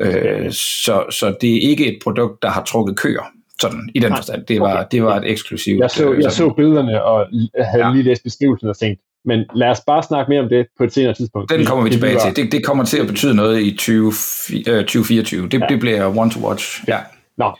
[0.00, 0.44] Okay.
[0.44, 3.22] Øh, så, så det er ikke et produkt, der har trukket køer
[3.60, 4.46] sådan i den forstand.
[4.46, 4.86] Det var, okay.
[4.90, 5.80] det var et eksklusivt...
[5.80, 7.92] Jeg så, jeg så billederne og havde ja.
[7.92, 10.92] lige læst beskrivelsen og tænkt, men lad os bare snakke mere om det på et
[10.92, 11.50] senere tidspunkt.
[11.50, 12.36] Den kommer vi tilbage til.
[12.44, 15.48] Det, det kommer til at betyde noget i 20, 2024.
[15.48, 15.66] Det, ja.
[15.68, 16.84] det bliver one to watch.
[16.88, 16.98] Ja.
[17.38, 17.56] Nå.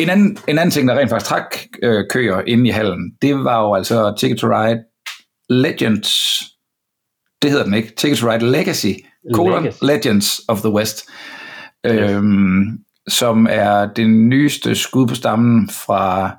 [0.00, 3.34] En anden, en anden ting, der rent faktisk trak øh, køer inde i hallen, det
[3.44, 4.82] var jo altså Ticket to Ride
[5.50, 6.40] Legends.
[7.42, 7.92] Det hedder den ikke.
[7.96, 8.92] Ticket to Ride Legacy.
[9.34, 11.08] Colon Legends of the West.
[11.86, 12.10] Yes.
[12.10, 16.36] Øhm, som er det nyeste skud på stammen fra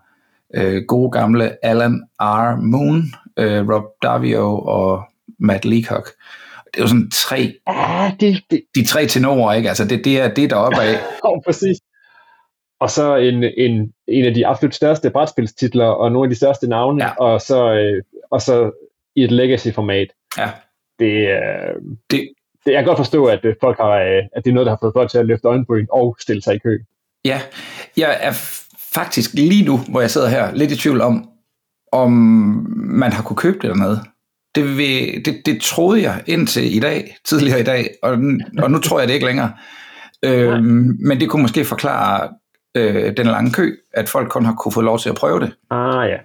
[0.55, 2.55] øh, gode gamle Alan R.
[2.61, 3.03] Moon,
[3.37, 5.03] øh, Rob Davio og
[5.39, 6.11] Matt Leacock.
[6.65, 8.61] Det er jo sådan tre, ah, det, det.
[8.75, 9.69] de tre tenorer, ikke?
[9.69, 10.99] Altså det, det er det, der oppe af.
[11.23, 11.77] oh, præcis.
[12.79, 16.67] Og så en, en, en af de absolut største brætspilstitler, og nogle af de største
[16.67, 17.15] navne, ja.
[17.15, 18.71] og, så, øh, og så
[19.15, 20.07] i et legacy-format.
[20.37, 20.49] Ja.
[20.99, 21.75] Det, øh,
[22.11, 22.29] det,
[22.65, 24.71] det, jeg kan godt forstå, at øh, folk har, øh, at det er noget, der
[24.71, 26.79] har fået folk til at løfte øjenbryn og stille sig i kø.
[27.25, 27.41] Ja,
[27.97, 28.31] jeg er
[28.93, 31.29] faktisk lige nu, hvor jeg sidder her, lidt i tvivl om,
[31.91, 32.11] om
[32.75, 34.03] man har kunne købe det dernede.
[34.55, 38.17] Det, vil, det, det troede jeg indtil i dag, tidligere i dag, og,
[38.59, 39.51] og nu tror jeg det ikke længere.
[40.25, 42.29] Øhm, men det kunne måske forklare
[42.77, 45.53] øh, den lange kø, at folk kun har kunne få lov til at prøve det.
[45.69, 46.17] Ah ja.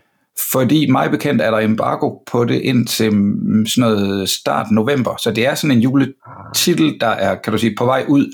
[0.52, 5.16] Fordi mig bekendt er der embargo på det indtil mm, sådan noget start november.
[5.16, 8.32] Så det er sådan en juletitel, der er, kan du sige, på vej ud.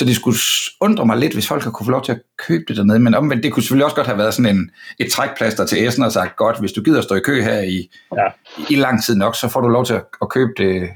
[0.00, 0.38] Så det skulle
[0.80, 2.98] undre mig lidt, hvis folk har kunne få lov til at købe det dernede.
[2.98, 6.02] Men omvendt, det kunne selvfølgelig også godt have været sådan en, et trækplaster til Essen
[6.02, 8.26] og sagt, godt, hvis du gider stå i kø her i, ja.
[8.70, 10.88] i lang tid nok, så får du lov til at, at købe det,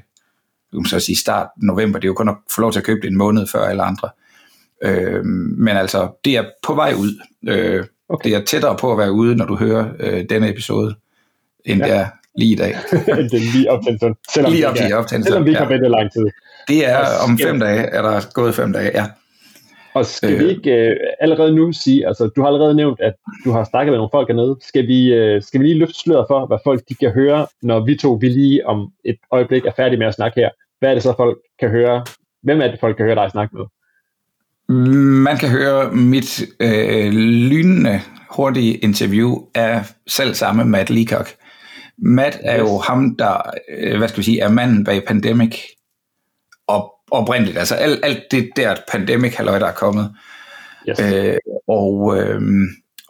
[0.73, 1.99] du kan så sige start november.
[1.99, 3.83] Det er jo kun at få lov til at købe det en måned før alle
[3.83, 4.09] andre.
[4.85, 7.21] Øh, men altså, det er på vej ud.
[7.49, 8.31] Øh, Okay.
[8.31, 10.95] Det er tættere på at være ude, når du hører øh, denne episode,
[11.65, 11.87] end ja.
[11.87, 12.77] det er lige i dag.
[13.07, 15.23] det er lige op til selvom, lige op til optændelsen.
[15.23, 15.65] Selvom vi ikke ja.
[15.65, 16.27] har ventet lang tid.
[16.69, 16.99] Det er
[17.29, 19.07] om fem dage, er der gået fem dage, ja.
[19.95, 23.15] Og skal øh, vi ikke øh, allerede nu sige, altså du har allerede nævnt, at
[23.45, 24.57] du har snakket med nogle folk hernede.
[24.61, 27.85] Skal vi, øh, skal vi lige løfte sløret for, hvad folk de kan høre, når
[27.85, 30.51] vi to vi lige om et øjeblik er færdige med at snakke her?
[30.79, 32.05] Hvad er det så, folk kan høre?
[32.43, 33.65] Hvem er det, folk kan høre dig snakke med?
[35.23, 37.13] Man kan høre mit øh,
[37.51, 38.01] lynende
[38.31, 41.29] hurtige interview af selv samme Matt Leacock.
[41.99, 45.57] Matt er jo ham, der, øh, hvad skal vi sige, er manden bag Pandemic
[46.67, 47.59] og oprindeligt.
[47.59, 50.15] Altså alt, alt det der Pandemic halløj, der er kommet.
[50.89, 51.01] Yes.
[51.01, 51.37] Øh,
[51.69, 52.41] og øh,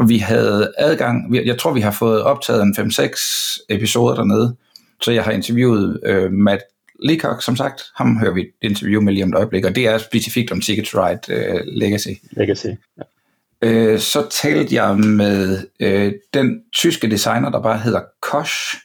[0.09, 4.57] vi havde adgang, jeg tror vi har fået optaget en 5-6 episoder dernede,
[5.03, 6.62] så jeg har interviewet øh, Matt
[7.03, 9.87] Leacock, som sagt, ham hører vi et interview med lige om et øjeblik, og det
[9.87, 12.09] er specifikt om Ticket to Ride uh, Legacy.
[12.31, 13.93] Legacy, ja.
[13.93, 18.77] Uh, så talte jeg med uh, den tyske designer, der bare hedder Kosh,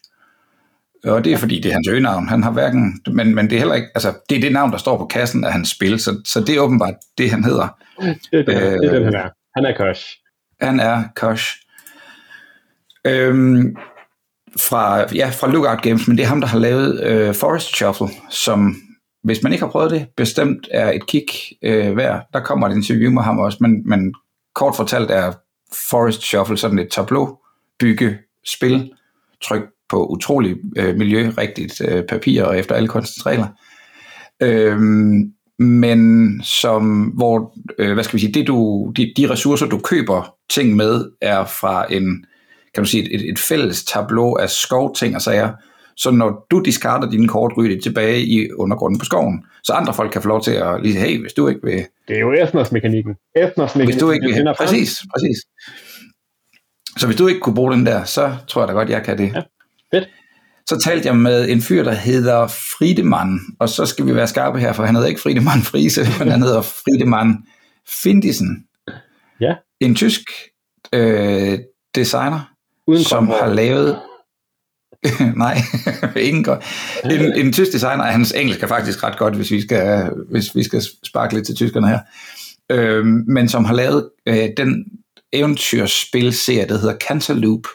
[1.03, 2.27] og det er fordi, det er hans øgenavn.
[2.27, 4.77] Han har hverken, men, men det er heller ikke, altså, det er det navn, der
[4.77, 7.67] står på kassen af hans spil, så, så det er åbenbart det, han hedder.
[8.01, 9.29] Det er det, uh, det, er det han er.
[9.55, 10.05] Han er Kosh.
[10.61, 11.55] Han er Kosh.
[13.05, 13.75] Øhm,
[14.57, 18.07] fra, ja, fra Lookout Games, men det er ham, der har lavet øh, Forest Shuffle,
[18.29, 18.75] som,
[19.23, 21.25] hvis man ikke har prøvet det, bestemt er et kig
[21.61, 22.25] øh, værd.
[22.33, 24.13] Der kommer et interview med ham også, men, men
[24.55, 25.33] kort fortalt er
[25.89, 27.37] Forest Shuffle sådan et tableau
[27.79, 28.91] bygge spil,
[29.41, 33.47] tryk på utrolig øh, miljørigtigt øh, papir og efter alle konstantregler.
[34.41, 39.79] Øhm, men som, hvor, øh, hvad skal vi sige, det du, de, de ressourcer, du
[39.79, 42.25] køber ting med, er fra en
[42.73, 45.51] kan du sige, et, et fælles tableau af skovting og sager,
[45.97, 49.43] så når du diskarder dine kort, ryger det tilbage i undergrunden på skoven.
[49.63, 51.85] Så andre folk kan få lov til at lige sige, hey, hvis du ikke vil...
[52.07, 53.15] Det er jo Ethnos-mekanikken.
[53.35, 53.85] Ethnos-mekanikken.
[53.85, 54.53] Hvis du ikke vil...
[54.57, 55.37] Præcis, præcis.
[56.97, 59.17] Så hvis du ikke kunne bruge den der, så tror jeg da godt, jeg kan
[59.17, 59.31] det.
[59.35, 59.41] Ja,
[59.93, 60.09] fedt.
[60.67, 64.59] Så talte jeg med en fyr, der hedder Friedemann, og så skal vi være skarpe
[64.59, 67.37] her, for han hedder ikke Friedemann Friese, men han hedder Friedemann
[68.03, 68.65] Findisen.
[69.41, 69.55] Ja.
[69.81, 70.21] En tysk
[70.93, 71.59] øh,
[71.95, 72.53] designer,
[72.87, 73.99] Uden som har lavet...
[75.35, 75.57] Nej,
[76.15, 76.63] ingen godt.
[77.05, 80.63] En, en tysk designer, hans engelsk er faktisk ret godt, hvis vi skal, hvis vi
[80.63, 81.99] skal sparke lidt til tyskerne her.
[82.71, 84.85] Øh, men som har lavet øh, den
[85.33, 87.69] eventyrspilserie, der hedder Cantaloupe.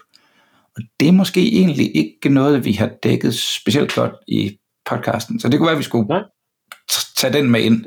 [0.76, 5.40] Og det er måske egentlig ikke noget, vi har dækket specielt godt i podcasten.
[5.40, 6.22] Så det kunne være, at vi skulle Nej.
[7.16, 7.84] tage den med ind.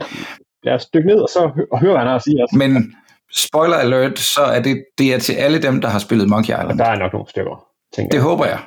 [0.63, 2.41] Lad os dykke ned og så hø- høre, hvad han har at sige.
[2.41, 2.57] Altså.
[2.57, 2.95] Men
[3.35, 6.79] spoiler alert, så er det, det er til alle dem, der har spillet Monkey Island.
[6.79, 7.63] Der er nok nogle stykker.
[7.95, 8.23] Tænker det jeg.
[8.23, 8.59] håber jeg.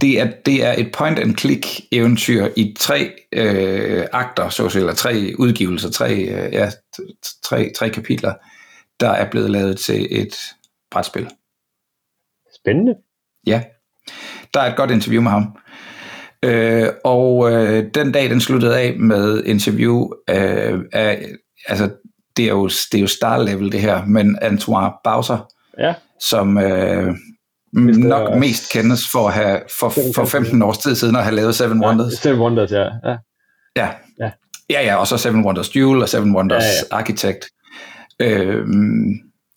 [0.00, 5.90] Det er, det er et point-and-click eventyr i tre øh, akter, så eller tre udgivelser,
[5.90, 6.70] tre, øh, ja,
[7.44, 8.34] tre, tre kapitler,
[9.00, 10.34] der er blevet lavet til et
[10.90, 11.28] brætspil.
[12.64, 12.94] Spændende.
[13.46, 13.62] Ja.
[14.54, 15.56] Der er et godt interview med ham.
[16.44, 21.26] Øh, og øh, den dag, den sluttede af med interview øh, af,
[21.68, 21.90] altså
[22.36, 25.94] det er jo, det er jo star level det her, men Antoine Bowser, ja.
[26.20, 27.14] som øh,
[27.72, 31.54] nok mest kendes for at have for, for 15 års tid siden at have lavet
[31.54, 32.12] Seven Wonders.
[32.12, 32.82] Ja, Seven Wonders, ja.
[32.82, 33.16] Ja,
[33.76, 33.88] ja.
[34.20, 34.30] ja.
[34.70, 36.96] Ja, ja, og så Seven Wonders Duel og Seven Wonders ja, ja.
[36.96, 37.44] Architect.
[38.20, 38.66] Øh,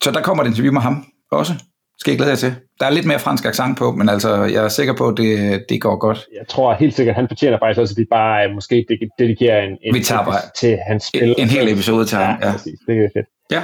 [0.03, 1.53] så der kommer et interview med ham også.
[1.99, 2.55] Skal jeg glæde jer til.
[2.79, 5.63] Der er lidt mere fransk accent på, men altså, jeg er sikker på, at det,
[5.69, 6.25] det går godt.
[6.33, 8.85] Jeg tror helt sikkert, at han fortjener faktisk også, at vi bare øh, måske
[9.19, 11.29] dedikerer en, en vi tager bare til hans spil.
[11.29, 12.37] En, en hel episode til ham.
[12.41, 12.79] Ja, præcis.
[12.87, 13.25] Det er fedt.
[13.51, 13.61] Ja.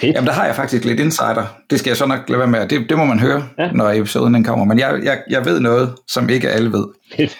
[0.00, 0.14] Fedt.
[0.14, 1.56] Jamen, der har jeg faktisk lidt insider.
[1.70, 2.68] Det skal jeg så nok lade være med.
[2.68, 3.72] Det, det må man høre, ja.
[3.72, 4.64] når episoden den kommer.
[4.64, 6.86] Men jeg, jeg, jeg ved noget, som ikke alle ved.
[7.16, 7.38] Fedt.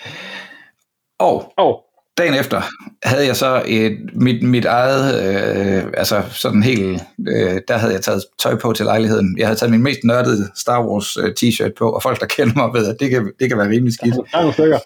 [1.19, 1.75] Og oh
[2.19, 2.63] dagen efter
[3.03, 8.03] havde jeg så et, mit, mit eget, øh, altså sådan helt, øh, der havde jeg
[8.03, 9.39] taget tøj på til lejligheden.
[9.39, 12.55] Jeg havde taget min mest nørdede Star Wars øh, t-shirt på, og folk, der kender
[12.57, 14.15] mig, ved, at det kan, det kan være rimelig skidt.
[14.15, 14.79] Der er nogle stykker.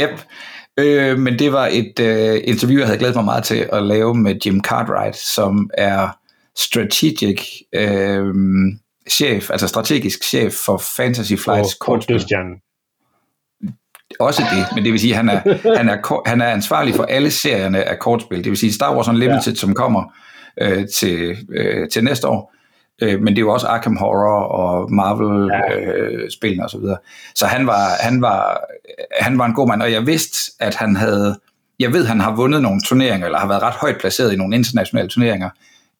[0.00, 0.20] Yep.
[0.78, 4.14] Øh, men det var et øh, interview, jeg havde glædet mig meget til at lave
[4.14, 6.08] med Jim Cartwright, som er
[6.58, 7.42] strategic
[7.74, 8.34] øh,
[9.10, 12.26] chef, altså strategisk chef for Fantasy Flights kortspil.
[14.20, 15.40] Også det, men det vil sige, at han er,
[15.78, 18.44] han er, han er ansvarlig for alle serierne af kortspil.
[18.44, 19.54] Det vil sige Star Wars Unlimited, ja.
[19.54, 20.14] som kommer
[20.60, 22.54] øh, til, øh, til næste år.
[23.02, 26.64] Øh, men det er jo også Arkham Horror og Marvel-spillene ja.
[26.64, 26.80] øh, osv.
[26.80, 26.96] Så,
[27.34, 28.60] så han var, han, var,
[29.20, 31.38] han var en god mand, og jeg vidste, at han havde...
[31.80, 34.56] Jeg ved, han har vundet nogle turneringer, eller har været ret højt placeret i nogle
[34.56, 35.50] internationale turneringer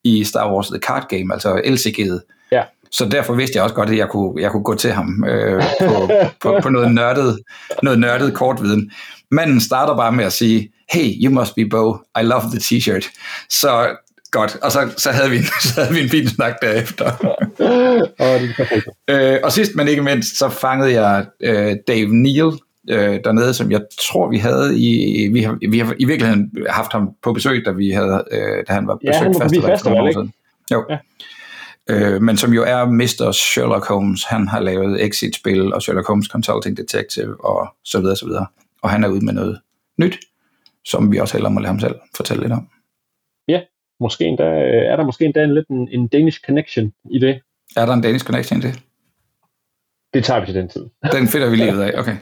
[0.04, 2.37] i Star Wars The Card Game, altså LCG'et.
[2.90, 5.62] Så derfor vidste jeg også godt, at jeg kunne, jeg kunne gå til ham øh,
[5.80, 6.10] på,
[6.42, 7.38] på, på noget, nørdet,
[7.82, 8.90] noget nørdet kortviden.
[9.30, 13.10] Manden starter bare med at sige, hey, you must be Bo, I love the t-shirt.
[13.50, 13.96] Så
[14.30, 17.12] godt, og så, så, havde, vi, så havde vi en fin snak derefter.
[19.10, 22.52] øh, og sidst men ikke mindst, så fangede jeg øh, Dave Neal
[22.90, 26.92] øh, dernede, som jeg tror, vi havde i, vi har, vi har i virkeligheden haft
[26.92, 29.78] ham på besøg, da, vi havde, øh, da han var besøgt ja, han var festival,
[29.82, 30.32] for ikke?
[30.72, 30.84] Jo.
[30.90, 30.96] Ja
[31.90, 33.32] øh, men som jo er Mr.
[33.32, 34.24] Sherlock Holmes.
[34.24, 38.46] Han har lavet Exit-spil og Sherlock Holmes Consulting Detective og så videre, så videre.
[38.82, 39.60] Og han er ude med noget
[39.98, 40.18] nyt,
[40.84, 42.68] som vi også hellere må lade ham selv fortælle lidt om.
[43.48, 43.60] Ja,
[44.00, 44.44] måske endda,
[44.92, 47.40] er der måske endda en lidt en, en Danish connection i det.
[47.76, 48.82] Er der en Danish connection i det?
[50.14, 50.86] Det tager vi til den tid.
[51.16, 52.16] Den finder vi lige ud af, okay.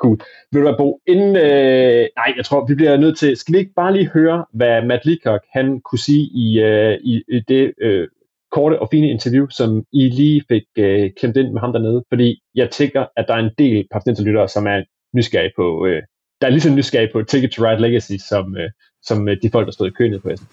[0.00, 0.20] cool.
[0.52, 3.58] Vil du være Bo, inden, øh, nej, jeg tror, vi bliver nødt til, skal vi
[3.58, 7.72] ikke bare lige høre, hvad Matt Leacock, han kunne sige i, øh, i, i det
[7.80, 8.08] øh,
[8.52, 12.40] korte og fine interview, som I lige fik øh, klemt ind med ham dernede, fordi
[12.54, 13.86] jeg tænker, at der er en del
[14.24, 14.82] lyttere, som er
[15.14, 16.02] nysgerrige på, øh,
[16.40, 18.70] der er lige så nysgerrige på Ticket to Ride Legacy, som, øh,
[19.02, 20.48] som øh, de folk, der stod i køen på Essen.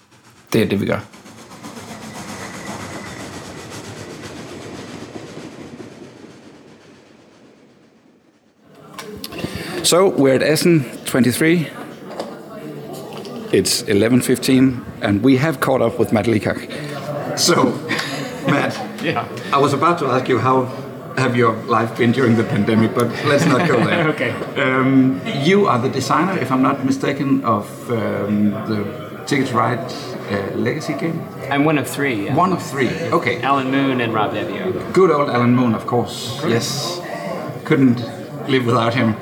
[0.52, 1.00] Det er det, vi gør.
[9.86, 11.66] So we're at Essen 23.
[13.52, 16.58] It's 11:15, and we have caught up with Matt Leacock.
[17.36, 17.54] So,
[19.06, 19.28] yeah.
[19.52, 20.64] I was about to ask you how
[21.16, 24.08] have your life been during the pandemic, but let's not go there.
[24.14, 24.32] okay.
[24.60, 29.78] Um, you are the designer, if I'm not mistaken, of um, the Ticket to Ride
[30.30, 31.26] uh, Legacy game.
[31.50, 32.26] I'm one of three.
[32.26, 32.34] Yeah.
[32.34, 32.90] One of three.
[33.10, 33.40] Okay.
[33.42, 34.92] Alan Moon and Rob Devio.
[34.92, 36.40] Good old Alan Moon, of course.
[36.46, 37.00] Yes.
[37.64, 37.98] Couldn't
[38.48, 39.16] live without him.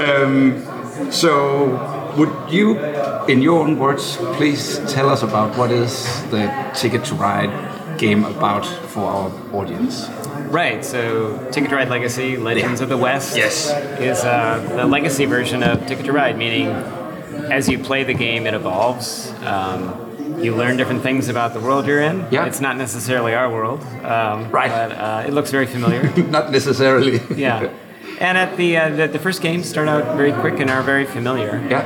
[0.00, 2.78] Um, so, would you
[3.26, 8.24] in your own words, please tell us about what is the Ticket to Ride game
[8.24, 10.08] about for our audience.
[10.50, 10.84] Right.
[10.84, 12.84] So Ticket to Ride Legacy, Legends Yeah.
[12.84, 13.70] of the West, Yes.
[14.00, 16.68] is uh, the legacy version of Ticket to Ride, meaning
[17.50, 19.32] as you play the game, it evolves.
[19.44, 20.00] Um,
[20.40, 22.26] you learn different things about the world you're in.
[22.30, 22.44] Yeah.
[22.46, 24.70] It's not necessarily our world, um, Right.
[24.70, 26.02] But uh, it looks very familiar.
[26.30, 27.20] Not necessarily.
[27.36, 27.68] yeah.
[28.20, 31.04] And at the, uh, the the first games start out very quick and are very
[31.04, 31.64] familiar.
[31.70, 31.82] Yeah.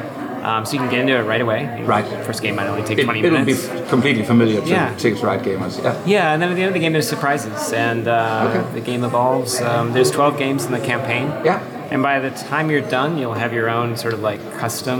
[0.48, 1.60] Um, so you can get into it right away.
[1.84, 2.06] Right.
[2.24, 3.66] First game might only take It, 20 it'll minutes.
[3.68, 4.94] be completely familiar to Yeah.
[5.02, 5.74] to Ride gamers.
[5.82, 5.94] Yeah.
[6.06, 8.62] Yeah, and then at the end of the game, there's surprises, and uh, Okay.
[8.78, 9.60] the game evolves.
[9.60, 11.26] Um, there's 12 games in the campaign.
[11.44, 11.60] Yeah.
[11.90, 14.98] And by the time you're done, you'll have your own sort of like custom,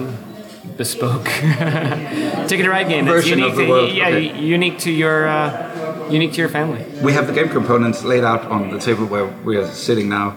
[0.77, 1.25] bespoke
[2.49, 3.53] ticket to ride game that's Version unique.
[3.53, 4.39] of the to, world, Yeah, okay.
[4.39, 6.85] unique to your uh, unique to your family.
[7.03, 10.29] We have the game components laid out on the table where we are sitting now.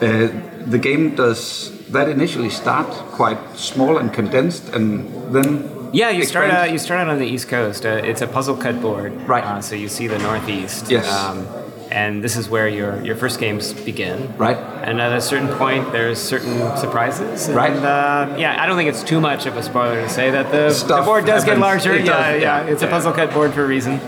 [0.00, 0.28] Uh,
[0.74, 6.50] the game does that initially start quite small and condensed, and then Yeah, you start
[6.50, 6.70] out.
[6.72, 7.84] You start out on the East Coast.
[7.84, 9.12] Uh, it's a puzzle cut board.
[9.28, 9.44] Right.
[9.44, 10.90] Uh, so you see the Northeast.
[10.90, 11.06] Yes.
[11.10, 11.46] Um,
[11.90, 14.16] and this is where your your first games begin.
[14.38, 14.56] Right.
[14.88, 17.46] And at a certain point, there's certain surprises.
[17.48, 17.76] And, Right.
[17.76, 20.72] Uh, yeah, I don't think it's too much of a spoiler to say that the,
[20.88, 21.92] the board does get larger.
[21.98, 22.72] Yeah, does, yeah, yeah.
[22.72, 24.00] It's a puzzle cut board for a reason.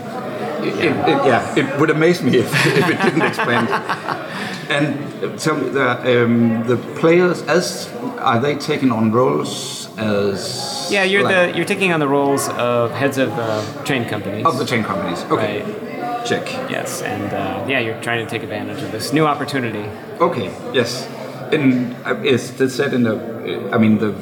[0.65, 3.67] It, it, it- yeah, it would amaze me if, if it didn't expand.
[4.69, 7.87] And tell me, the, um, the players, as
[8.19, 10.87] are they taking on roles as?
[10.91, 14.45] Yeah, you're like- the you're taking on the roles of heads of uh, train companies.
[14.45, 15.23] of the train companies.
[15.29, 16.25] Okay, Right.
[16.25, 16.45] check.
[16.69, 19.85] Yes, and uh, yeah, you're trying to take advantage of this new opportunity.
[20.19, 21.07] Okay, yes.
[21.51, 22.41] And uh, is
[22.75, 23.69] set in the?
[23.71, 24.13] I mean, the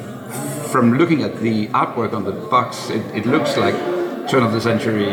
[0.70, 3.74] from looking at the artwork on the box, it, it looks like
[4.28, 5.04] turn of the century.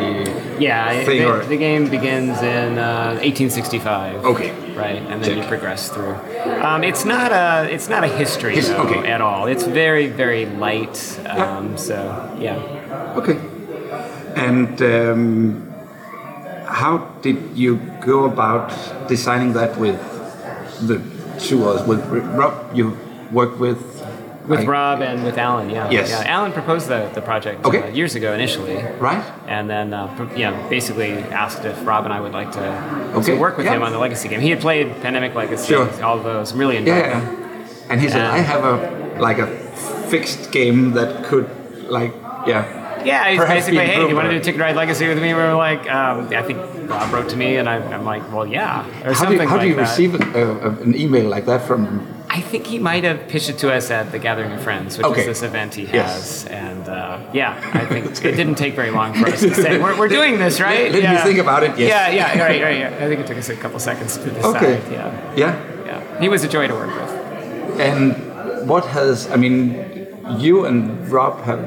[0.60, 4.26] Yeah, Thing the, the game begins in uh, 1865.
[4.26, 4.52] Okay.
[4.76, 5.38] Right, and then Check.
[5.38, 6.16] you progress through.
[6.62, 9.12] Um, it's not a it's not a history His- though, okay.
[9.12, 9.48] at all.
[9.48, 10.98] It's very very light.
[11.28, 11.96] Um, So
[12.40, 13.16] yeah.
[13.18, 13.38] Okay.
[14.36, 15.74] And um,
[16.66, 18.70] how did you go about
[19.08, 20.00] designing that with
[20.88, 21.02] the
[21.40, 21.86] two others?
[21.88, 22.02] With
[22.36, 22.98] Rob, you
[23.32, 24.01] worked with.
[24.52, 25.90] With I- Rob and with Alan, yeah.
[25.90, 26.10] Yes.
[26.10, 27.82] Yeah, Alan proposed the, the project Okay.
[27.84, 28.76] uh, years ago initially.
[29.00, 29.24] Right.
[29.48, 32.64] And then, uh, pro- yeah, basically asked if Rob and I would like to,
[33.16, 33.76] Okay, to work with yeah.
[33.76, 34.42] him on the Legacy game.
[34.42, 35.88] He had played Pandemic Legacy, Sure.
[36.04, 37.88] all of those, really enjoyed Yeah, yeah.
[37.90, 39.48] And he said, And- "I have a like a
[40.10, 41.48] fixed game that could
[41.90, 42.14] like
[42.46, 42.64] yeah."
[43.04, 45.34] Yeah, he's Perhaps basically, hey, do you want to do Ticket Ride Legacy with me?
[45.34, 48.46] We were like, um, I think Rob wrote to me, and I, I'm like, well,
[48.46, 49.82] yeah, or How do you, how like do you that.
[49.90, 50.24] receive a,
[50.68, 52.06] a, an email like that from?
[52.34, 55.06] I think he might have pitched it to us at the Gathering of Friends, which
[55.06, 55.20] Okay.
[55.22, 55.94] is this event he has.
[55.94, 56.46] Yes.
[56.46, 60.00] And uh, yeah, I think it didn't take very long for us to say, we're,
[60.00, 60.94] we're doing this, right?
[60.94, 61.22] Me yeah.
[61.26, 61.90] think about it, yes.
[61.90, 62.78] Yeah, yeah, right, right.
[62.80, 62.96] Yeah.
[63.04, 64.56] I think it took us a couple seconds to decide.
[64.56, 64.94] Okay.
[64.94, 65.86] Yeah, Yeah.
[65.86, 66.22] yeah.
[66.22, 67.80] He was a joy to work with.
[67.82, 68.16] And
[68.70, 69.76] what has I mean,
[70.40, 71.62] you and Rob have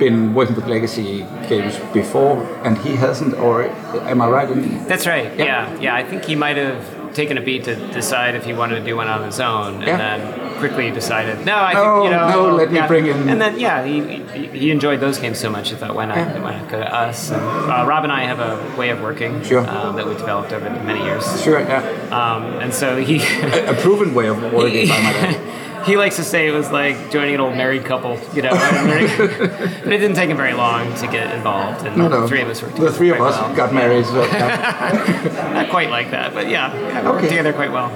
[0.00, 3.62] been working with legacy games before, and he hasn't, or
[4.10, 4.48] am I right?
[4.88, 5.26] That's right.
[5.38, 5.44] Yeah.
[5.44, 5.94] Yeah, yeah.
[5.94, 8.94] I think he might have taken a beat to decide if he wanted to do
[8.94, 9.96] one on his own, and Yeah.
[9.96, 13.40] then quickly decided, no, I No, think you know, no, let me bring in- And
[13.40, 14.22] then yeah, he,
[14.62, 15.70] he, enjoyed those games so much.
[15.70, 16.16] He thought, why not?
[16.18, 16.42] Yeah.
[16.42, 17.30] Why not go to us?
[17.30, 19.66] And uh, Rob and I have a way of working Sure.
[19.68, 21.24] um, that we developed over many years.
[21.42, 21.80] sure, yeah.
[22.10, 23.16] Um, and so he.
[23.42, 25.40] A, a proven way of working, by my.
[25.86, 28.50] He likes to say it was like joining an old married couple, you know.
[28.50, 32.22] but it didn't take him very long to get involved, and No, no.
[32.22, 33.54] the three of us worked The three of us well.
[33.54, 34.04] got married.
[34.06, 35.50] So, yeah.
[35.54, 37.90] Not quite like that, but yeah, yeah we worked together quite well.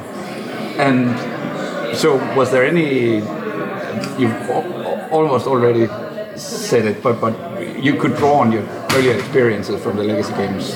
[0.79, 3.17] And so, was there any?
[4.19, 4.51] You've
[5.11, 5.87] almost already
[6.39, 7.35] said it, but but
[7.83, 10.75] you could draw on your earlier experiences from the legacy games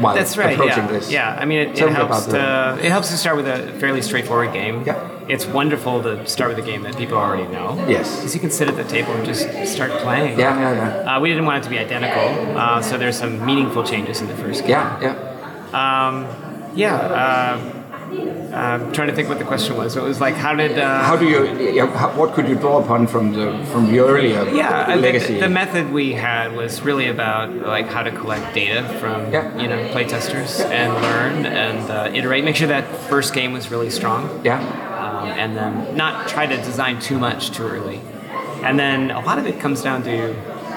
[0.00, 0.54] while That's right.
[0.54, 0.92] approaching Yeah.
[0.92, 1.10] this.
[1.10, 1.36] Yeah.
[1.38, 4.84] I mean, it, it helps to it helps to start with a fairly straightforward game.
[4.86, 5.11] Yeah.
[5.28, 7.74] It's wonderful to start with a game that people already know.
[7.88, 8.16] Yes.
[8.16, 10.38] Because you can sit at the table and just start playing.
[10.38, 11.16] Yeah, yeah, yeah.
[11.16, 14.26] Uh, we didn't want it to be identical, uh, so there's some meaningful changes in
[14.28, 14.70] the first game.
[14.70, 16.06] Yeah, yeah.
[16.06, 16.26] Um,
[16.74, 16.96] yeah.
[16.96, 17.78] Uh,
[18.54, 19.96] I'm trying to think what the question was.
[19.96, 21.46] It was like, how did uh, How do you?
[21.72, 25.40] Yeah, how, what could you draw upon from the from your earlier Yeah, legacy?
[25.40, 29.58] the method we had was really about like how to collect data from Yeah.
[29.58, 32.44] you know playtesters and learn and uh, iterate.
[32.44, 34.28] Make sure that first game was really strong.
[34.44, 34.60] yeah,
[35.22, 38.00] um, and then not try to design too much too early.
[38.62, 40.34] And then a lot of it comes down to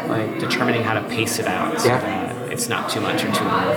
[0.07, 1.99] like determining how to pace it out so Yeah.
[1.99, 3.73] that it's not too much or too little.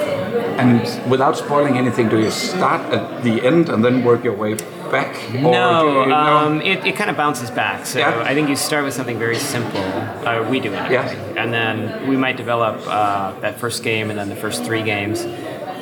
[0.60, 4.54] and without spoiling anything, do you start at the end and then work your way
[4.90, 5.14] back?
[5.34, 7.86] Or No, you, um, it, it kind of bounces back.
[7.86, 8.22] So Yeah.
[8.30, 9.80] I think you start with something very simple.
[10.26, 10.92] Uh, we do anyway.
[10.92, 11.14] Yes.
[11.36, 15.26] And then we might develop uh, that first game and then the first three games,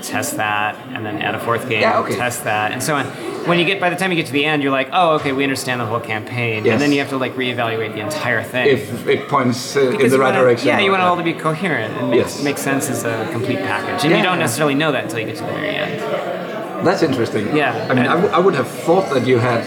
[0.09, 2.15] test that, and then add a fourth game, Yeah, okay.
[2.17, 3.07] test that, and so on.
[3.47, 5.33] When you get by the time you get to the end, you're like, oh, okay,
[5.33, 6.73] we understand the whole campaign, Yes.
[6.73, 8.67] and then you have to like reevaluate the entire thing.
[8.69, 10.69] if it points uh, in the right wanna- direction?
[10.69, 12.43] Yeah, you want it all to be coherent and makes, Yes.
[12.45, 14.03] makes sense as a complete package.
[14.03, 16.01] And Yeah, you don't necessarily know that until you get to the very end.
[16.87, 17.57] That's interesting.
[17.57, 17.87] Yeah.
[17.91, 19.65] I mean, I, w- I would have thought that you had,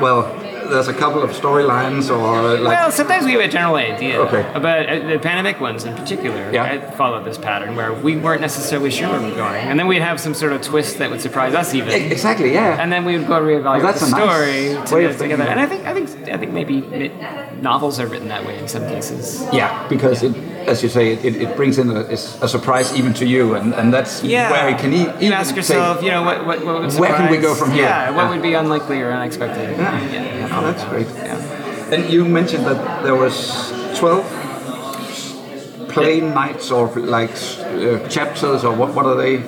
[0.00, 0.22] well,
[0.68, 2.76] there's a couple of storylines or like.
[2.78, 4.20] Well, sometimes we have a general idea.
[4.20, 4.42] Okay.
[4.54, 6.64] But uh, the Pandemic ones in particular, Yeah.
[6.64, 9.86] I followed this pattern where we weren't necessarily sure where we were going, and then
[9.86, 11.92] we'd have some sort of twist that would surprise us even.
[12.12, 12.52] Exactly.
[12.52, 12.80] Yeah.
[12.82, 15.44] and then we would go reevaluate that's the a nice story to get together.
[15.44, 15.60] And.
[15.60, 16.80] I think I think I think maybe
[17.60, 19.44] novels are written that way in some cases.
[19.52, 20.34] yeah, because it,
[20.66, 23.92] as you say, it, it brings in a, a surprise even to you, and, and
[23.92, 24.50] that's Yeah.
[24.50, 26.92] where it can e- even you ask yourself, say, you know, what what, what would
[27.00, 27.84] Where can we go from here?
[27.84, 28.30] Yeah, what Yeah.
[28.30, 29.76] would be unlikely or unexpected?
[29.78, 30.12] Yeah.
[30.12, 31.06] yeah, Oh, that's great.
[31.08, 31.92] Yeah.
[31.94, 34.24] And you mentioned that there was 12
[35.88, 39.42] plain nights or like uh, chapters or what, what are they?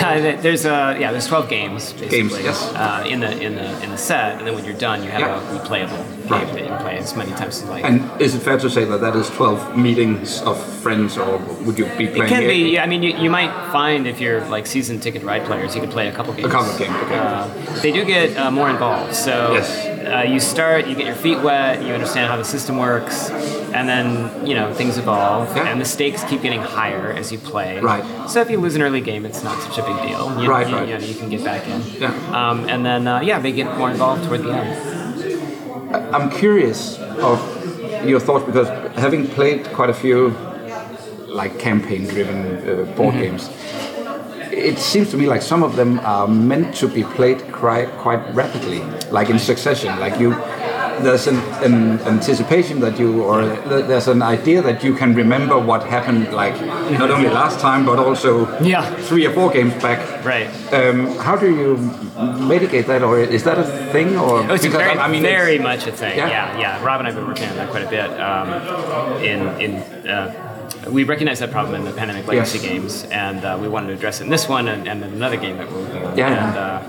[0.00, 2.72] Uh, there's uh, yeah, there's 12 games basically Games, yes.
[2.74, 5.20] uh, in the in the in the set, and then when you're done, you have
[5.20, 5.56] Yeah.
[5.56, 6.46] a replayable Right.
[6.46, 7.84] game that you can play as many times as you like.
[7.84, 11.76] And is it fair to say that that is 12 meetings of friends or would
[11.78, 12.70] you be playing it can be.
[12.74, 15.80] Yeah, I mean, you, you might find if you're like season ticket ride players, you
[15.80, 16.46] could play a couple games.
[16.46, 17.18] A couple of games, okay.
[17.18, 17.46] Uh,
[17.82, 19.14] they do get uh, more involved.
[19.14, 19.68] So Yes.
[20.06, 23.30] uh, you start, you get your feet wet, you understand how the system works,
[23.72, 25.68] and then you know things evolve, Yeah.
[25.68, 27.80] and the stakes keep getting higher as you play.
[27.80, 28.04] Right.
[28.28, 30.40] So if you lose an early game, it's not such a big deal.
[30.42, 30.88] You, Right, you, right.
[30.88, 31.80] You, know, you can get back in.
[32.00, 32.12] Yeah.
[32.38, 34.70] Um, and then uh, yeah, they get more involved toward the end.
[36.14, 37.38] I'm curious of
[38.08, 40.28] your thoughts because having played quite a few
[41.28, 43.20] like campaign-driven uh, board Mm-hmm.
[43.22, 43.48] games,
[44.52, 48.22] it seems to me like some of them are meant to be played quite quite
[48.34, 49.98] rapidly, like in succession.
[50.00, 50.30] Like you,
[51.04, 53.42] there's an, an anticipation that you, or
[53.88, 56.54] there's an idea that you can remember what happened, like
[56.98, 58.82] not only last time but also Yeah.
[59.08, 59.98] three or four games back.
[60.24, 60.48] Right.
[60.72, 61.76] Um, how do you
[62.48, 64.18] mitigate that, or is that a thing?
[64.18, 66.16] Or Oh, it's very, I mean, it's- very much a thing.
[66.18, 66.28] Yeah?
[66.28, 66.58] Yeah?
[66.58, 68.10] yeah, Rob and I have been working on that quite a bit.
[68.20, 68.48] Um,
[69.22, 69.72] in in
[70.08, 70.32] uh,
[70.90, 72.68] we recognize that problem in the Pandemic Legacy Yes.
[72.68, 75.36] games, and uh, we wanted to address it in this one and, and in another
[75.36, 76.16] game that we're working on.
[76.16, 76.30] Yeah.
[76.48, 76.80] And, uh,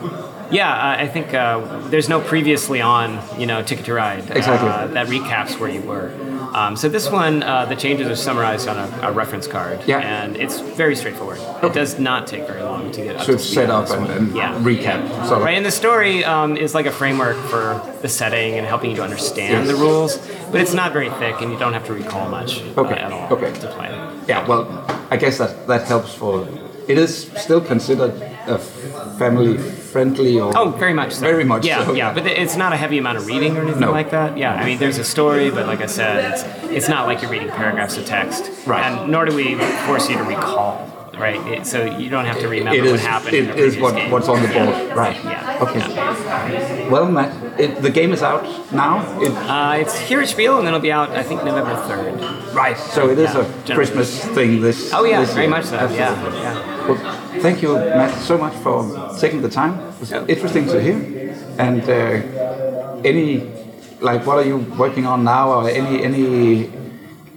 [0.52, 4.30] yeah, uh, I think uh, there's no previously on, you know, Ticket to Ride.
[4.32, 4.70] Exactly.
[4.70, 6.12] Uh, that recaps where you were.
[6.54, 10.00] Um, so this one, uh, the changes are summarized on a, a reference card, Yeah.
[10.00, 11.40] and it's very straightforward.
[11.64, 14.06] It does not take very long to get up So to it's set up and,
[14.10, 14.54] and yeah.
[14.60, 15.00] recap.
[15.32, 15.42] Of.
[15.42, 18.98] Right, and the story um, is like a framework for the setting and helping you
[18.98, 19.68] to understand Yes.
[19.68, 20.18] the rules,
[20.52, 23.14] but it's not very thick, and you don't have to recall much uh, Okay, at
[23.14, 23.54] all okay.
[23.54, 23.90] to play.
[24.28, 24.68] Yeah, well,
[25.10, 26.46] I guess that that helps for.
[26.90, 28.12] It is still considered
[28.48, 28.58] a
[29.18, 30.52] family friendly or.
[30.58, 31.22] Oh, very much so.
[31.22, 32.14] Very much yeah, so, Yeah, yeah.
[32.14, 33.92] but it's not a heavy amount of reading or anything No.
[33.92, 34.38] like that.
[34.38, 37.32] Yeah, I mean, there's a story, but like I said, it's it's not like you're
[37.32, 38.50] reading paragraphs of text.
[38.66, 38.84] Right.
[38.86, 39.56] And nor do we
[39.88, 40.88] force you to recall.
[41.18, 41.36] Right.
[41.54, 43.02] It, so you don't have to remember It what is.
[43.06, 43.36] happened.
[43.36, 44.10] in the previous what, game.
[44.10, 44.96] what's on the board.
[44.98, 45.18] Right.
[45.24, 45.60] Yeah.
[45.62, 46.90] Okay.
[46.90, 49.02] Well, Matt, it, the game is out now.
[49.22, 52.56] It, Uh, it's here at Spiel, and then it'll be out, I think, November 3rd.
[52.56, 52.78] right.
[52.78, 53.76] So it is Yeah, a generally.
[53.76, 54.62] Christmas thing.
[54.62, 54.92] This.
[54.94, 55.50] Oh, yeah, this very year.
[55.52, 55.76] much so.
[55.78, 56.40] Absolutely.
[56.40, 56.81] Yeah.
[56.88, 56.98] Well,
[57.42, 58.84] thank you, Matt, so much for
[59.20, 59.80] taking the time.
[59.80, 60.26] It was Yeah.
[60.28, 60.98] interesting to hear.
[61.58, 63.50] And uh, any,
[64.00, 66.70] like, what are you working on now, or any any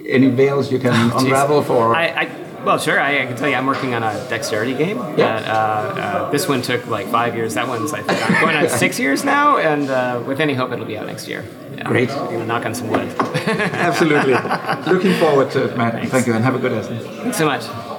[0.07, 1.19] any veils you can Jeez.
[1.25, 1.95] unravel for?
[1.95, 2.29] I, I
[2.65, 2.99] well, sure.
[2.99, 4.97] I, I can tell you, I'm working on a dexterity game.
[5.17, 5.35] Yeah.
[5.35, 7.53] Uh, uh, this one took like five years.
[7.53, 10.71] That one's I think I'm going on six years now, and uh, with any hope,
[10.71, 11.43] it'll be out next year.
[11.77, 11.83] Yeah.
[11.83, 12.09] Great.
[12.09, 13.07] I'm gonna knock on some wood.
[13.19, 14.33] Absolutely.
[14.93, 16.07] Looking forward to it, Matt.
[16.09, 16.97] Thank you, and have a good lesson.
[17.21, 17.94] Thanks so much.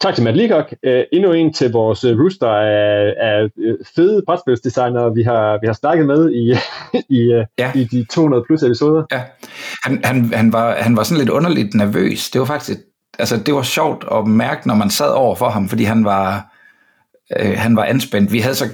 [0.00, 0.74] Tak til Matt Leacock.
[0.86, 5.66] Uh, endnu en til vores uh, rooster af, af uh, fede brætspilsdesignere, vi har, vi
[5.66, 6.54] har snakket med i,
[7.18, 7.72] i, Ja.
[7.74, 9.02] i de 200 plus episoder.
[9.12, 9.22] Ja,
[9.84, 12.30] han, han, han, var, han var sådan lidt underligt nervøs.
[12.30, 12.78] Det var faktisk,
[13.18, 16.54] altså det var sjovt at mærke, når man sad over for ham, fordi han var,
[17.40, 18.32] øh, han var anspændt.
[18.32, 18.68] Vi havde så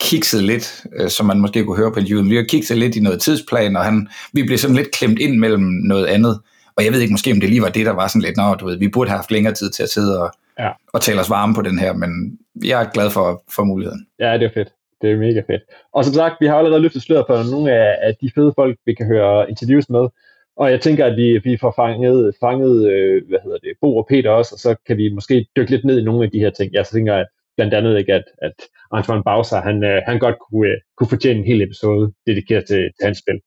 [0.00, 2.30] kikset lidt, øh, som man måske kunne høre på interviewet.
[2.30, 5.38] Vi havde kikset lidt i noget tidsplan, og han, vi blev sådan lidt klemt ind
[5.38, 6.40] mellem noget andet.
[6.76, 8.54] Og jeg ved ikke måske, om det lige var det, der var sådan lidt, nå,
[8.54, 10.70] du ved, vi burde have haft længere tid til at sidde og, Ja.
[10.92, 14.06] og tale os varme på den her, men jeg er glad for, for muligheden.
[14.18, 14.68] Ja, det er fedt.
[15.02, 15.62] Det er mega fedt.
[15.92, 18.78] Og som sagt, vi har allerede løftet sløret for nogle af, af de fede folk,
[18.86, 20.08] vi kan høre interviews med.
[20.56, 24.06] Og jeg tænker, at vi, vi får fanget, fanget øh, hvad hedder det, Bo og
[24.10, 26.50] Peter også, og så kan vi måske dykke lidt ned i nogle af de her
[26.50, 26.72] ting.
[26.72, 28.52] Jeg tænker, at blandt andet ikke, at, at
[28.92, 32.76] Antoine Bauser, han, øh, han godt kunne, øh, kunne fortjene en hel episode dedikeret til,
[32.76, 33.40] til hans spil.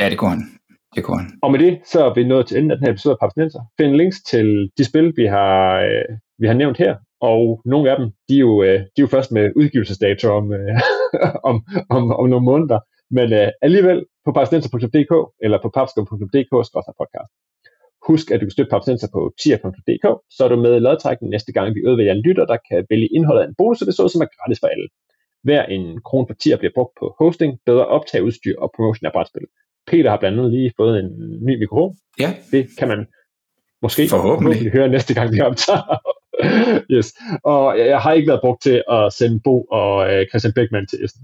[0.00, 0.42] Ja, det kunne han.
[0.94, 1.30] Det kunne han.
[1.42, 3.60] Og med det, så er vi nået til enden af den her episode af Papsnenser.
[3.80, 7.96] Find links til de spil, vi har, øh, vi har nævnt her, og nogle af
[7.98, 10.80] dem, de er jo, øh, de er jo først med udgivelsesdato om, øh,
[11.50, 11.56] om,
[11.90, 12.80] om, om nogle måneder.
[13.10, 15.14] Men øh, alligevel på papsnenser.dk
[15.44, 16.52] eller på papskum.dk
[17.00, 17.32] podcast.
[18.08, 21.52] Husk, at du kan støtte Papsnenser på tier.dk, så er du med i lodtrækningen næste
[21.52, 24.60] gang, vi udvælger en lytter, der kan vælge indholdet af en bonusepisode, som er gratis
[24.60, 24.88] for alle.
[25.46, 29.46] Hver en krone på tier bliver brugt på hosting, bedre optageudstyr og promotion af brætspil.
[29.86, 31.10] Peter har blandt andet lige fået en
[31.46, 33.06] ny mikrofon, Ja, det kan man
[33.84, 34.02] Måske.
[34.08, 34.64] Forhåbentlig.
[34.64, 35.84] Vi hører næste gang, vi optager.
[36.94, 37.08] yes.
[37.44, 41.04] Og jeg har ikke været brugt til at sende Bo og øh, Christian Beckmann til
[41.04, 41.22] Essen.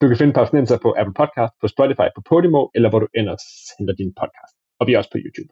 [0.00, 3.44] Du kan finde Papsnenser på Apple Podcast, på Spotify, på Podimo, eller hvor du ellers
[3.78, 4.54] henter din podcast.
[4.78, 5.50] Og vi er også på YouTube.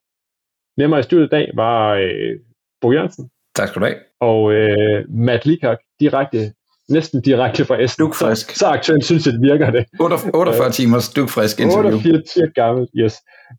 [0.76, 2.34] Med mig i studiet i dag var øh,
[2.80, 3.30] Bo Jørgensen.
[3.56, 3.98] Tak skal du have.
[4.20, 6.52] Og øh, Matt Likak, direkte,
[6.90, 8.04] næsten direkte fra Essen.
[8.04, 8.50] Dukfrisk.
[8.50, 9.84] Så, så aktuelt synes jeg, det virker det.
[10.00, 11.96] 48, 48 timers dukfrisk interview.
[11.96, 13.14] 48 timer gammel, yes.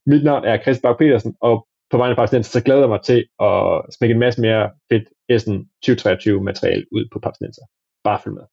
[0.05, 3.01] Mit navn er Chris Bak petersen og på vegne af Papsnenser, så glæder jeg mig
[3.03, 7.61] til at smække en masse mere fedt Essen 2023 materiale ud på Papsnenser.
[8.03, 8.43] Bare følg med.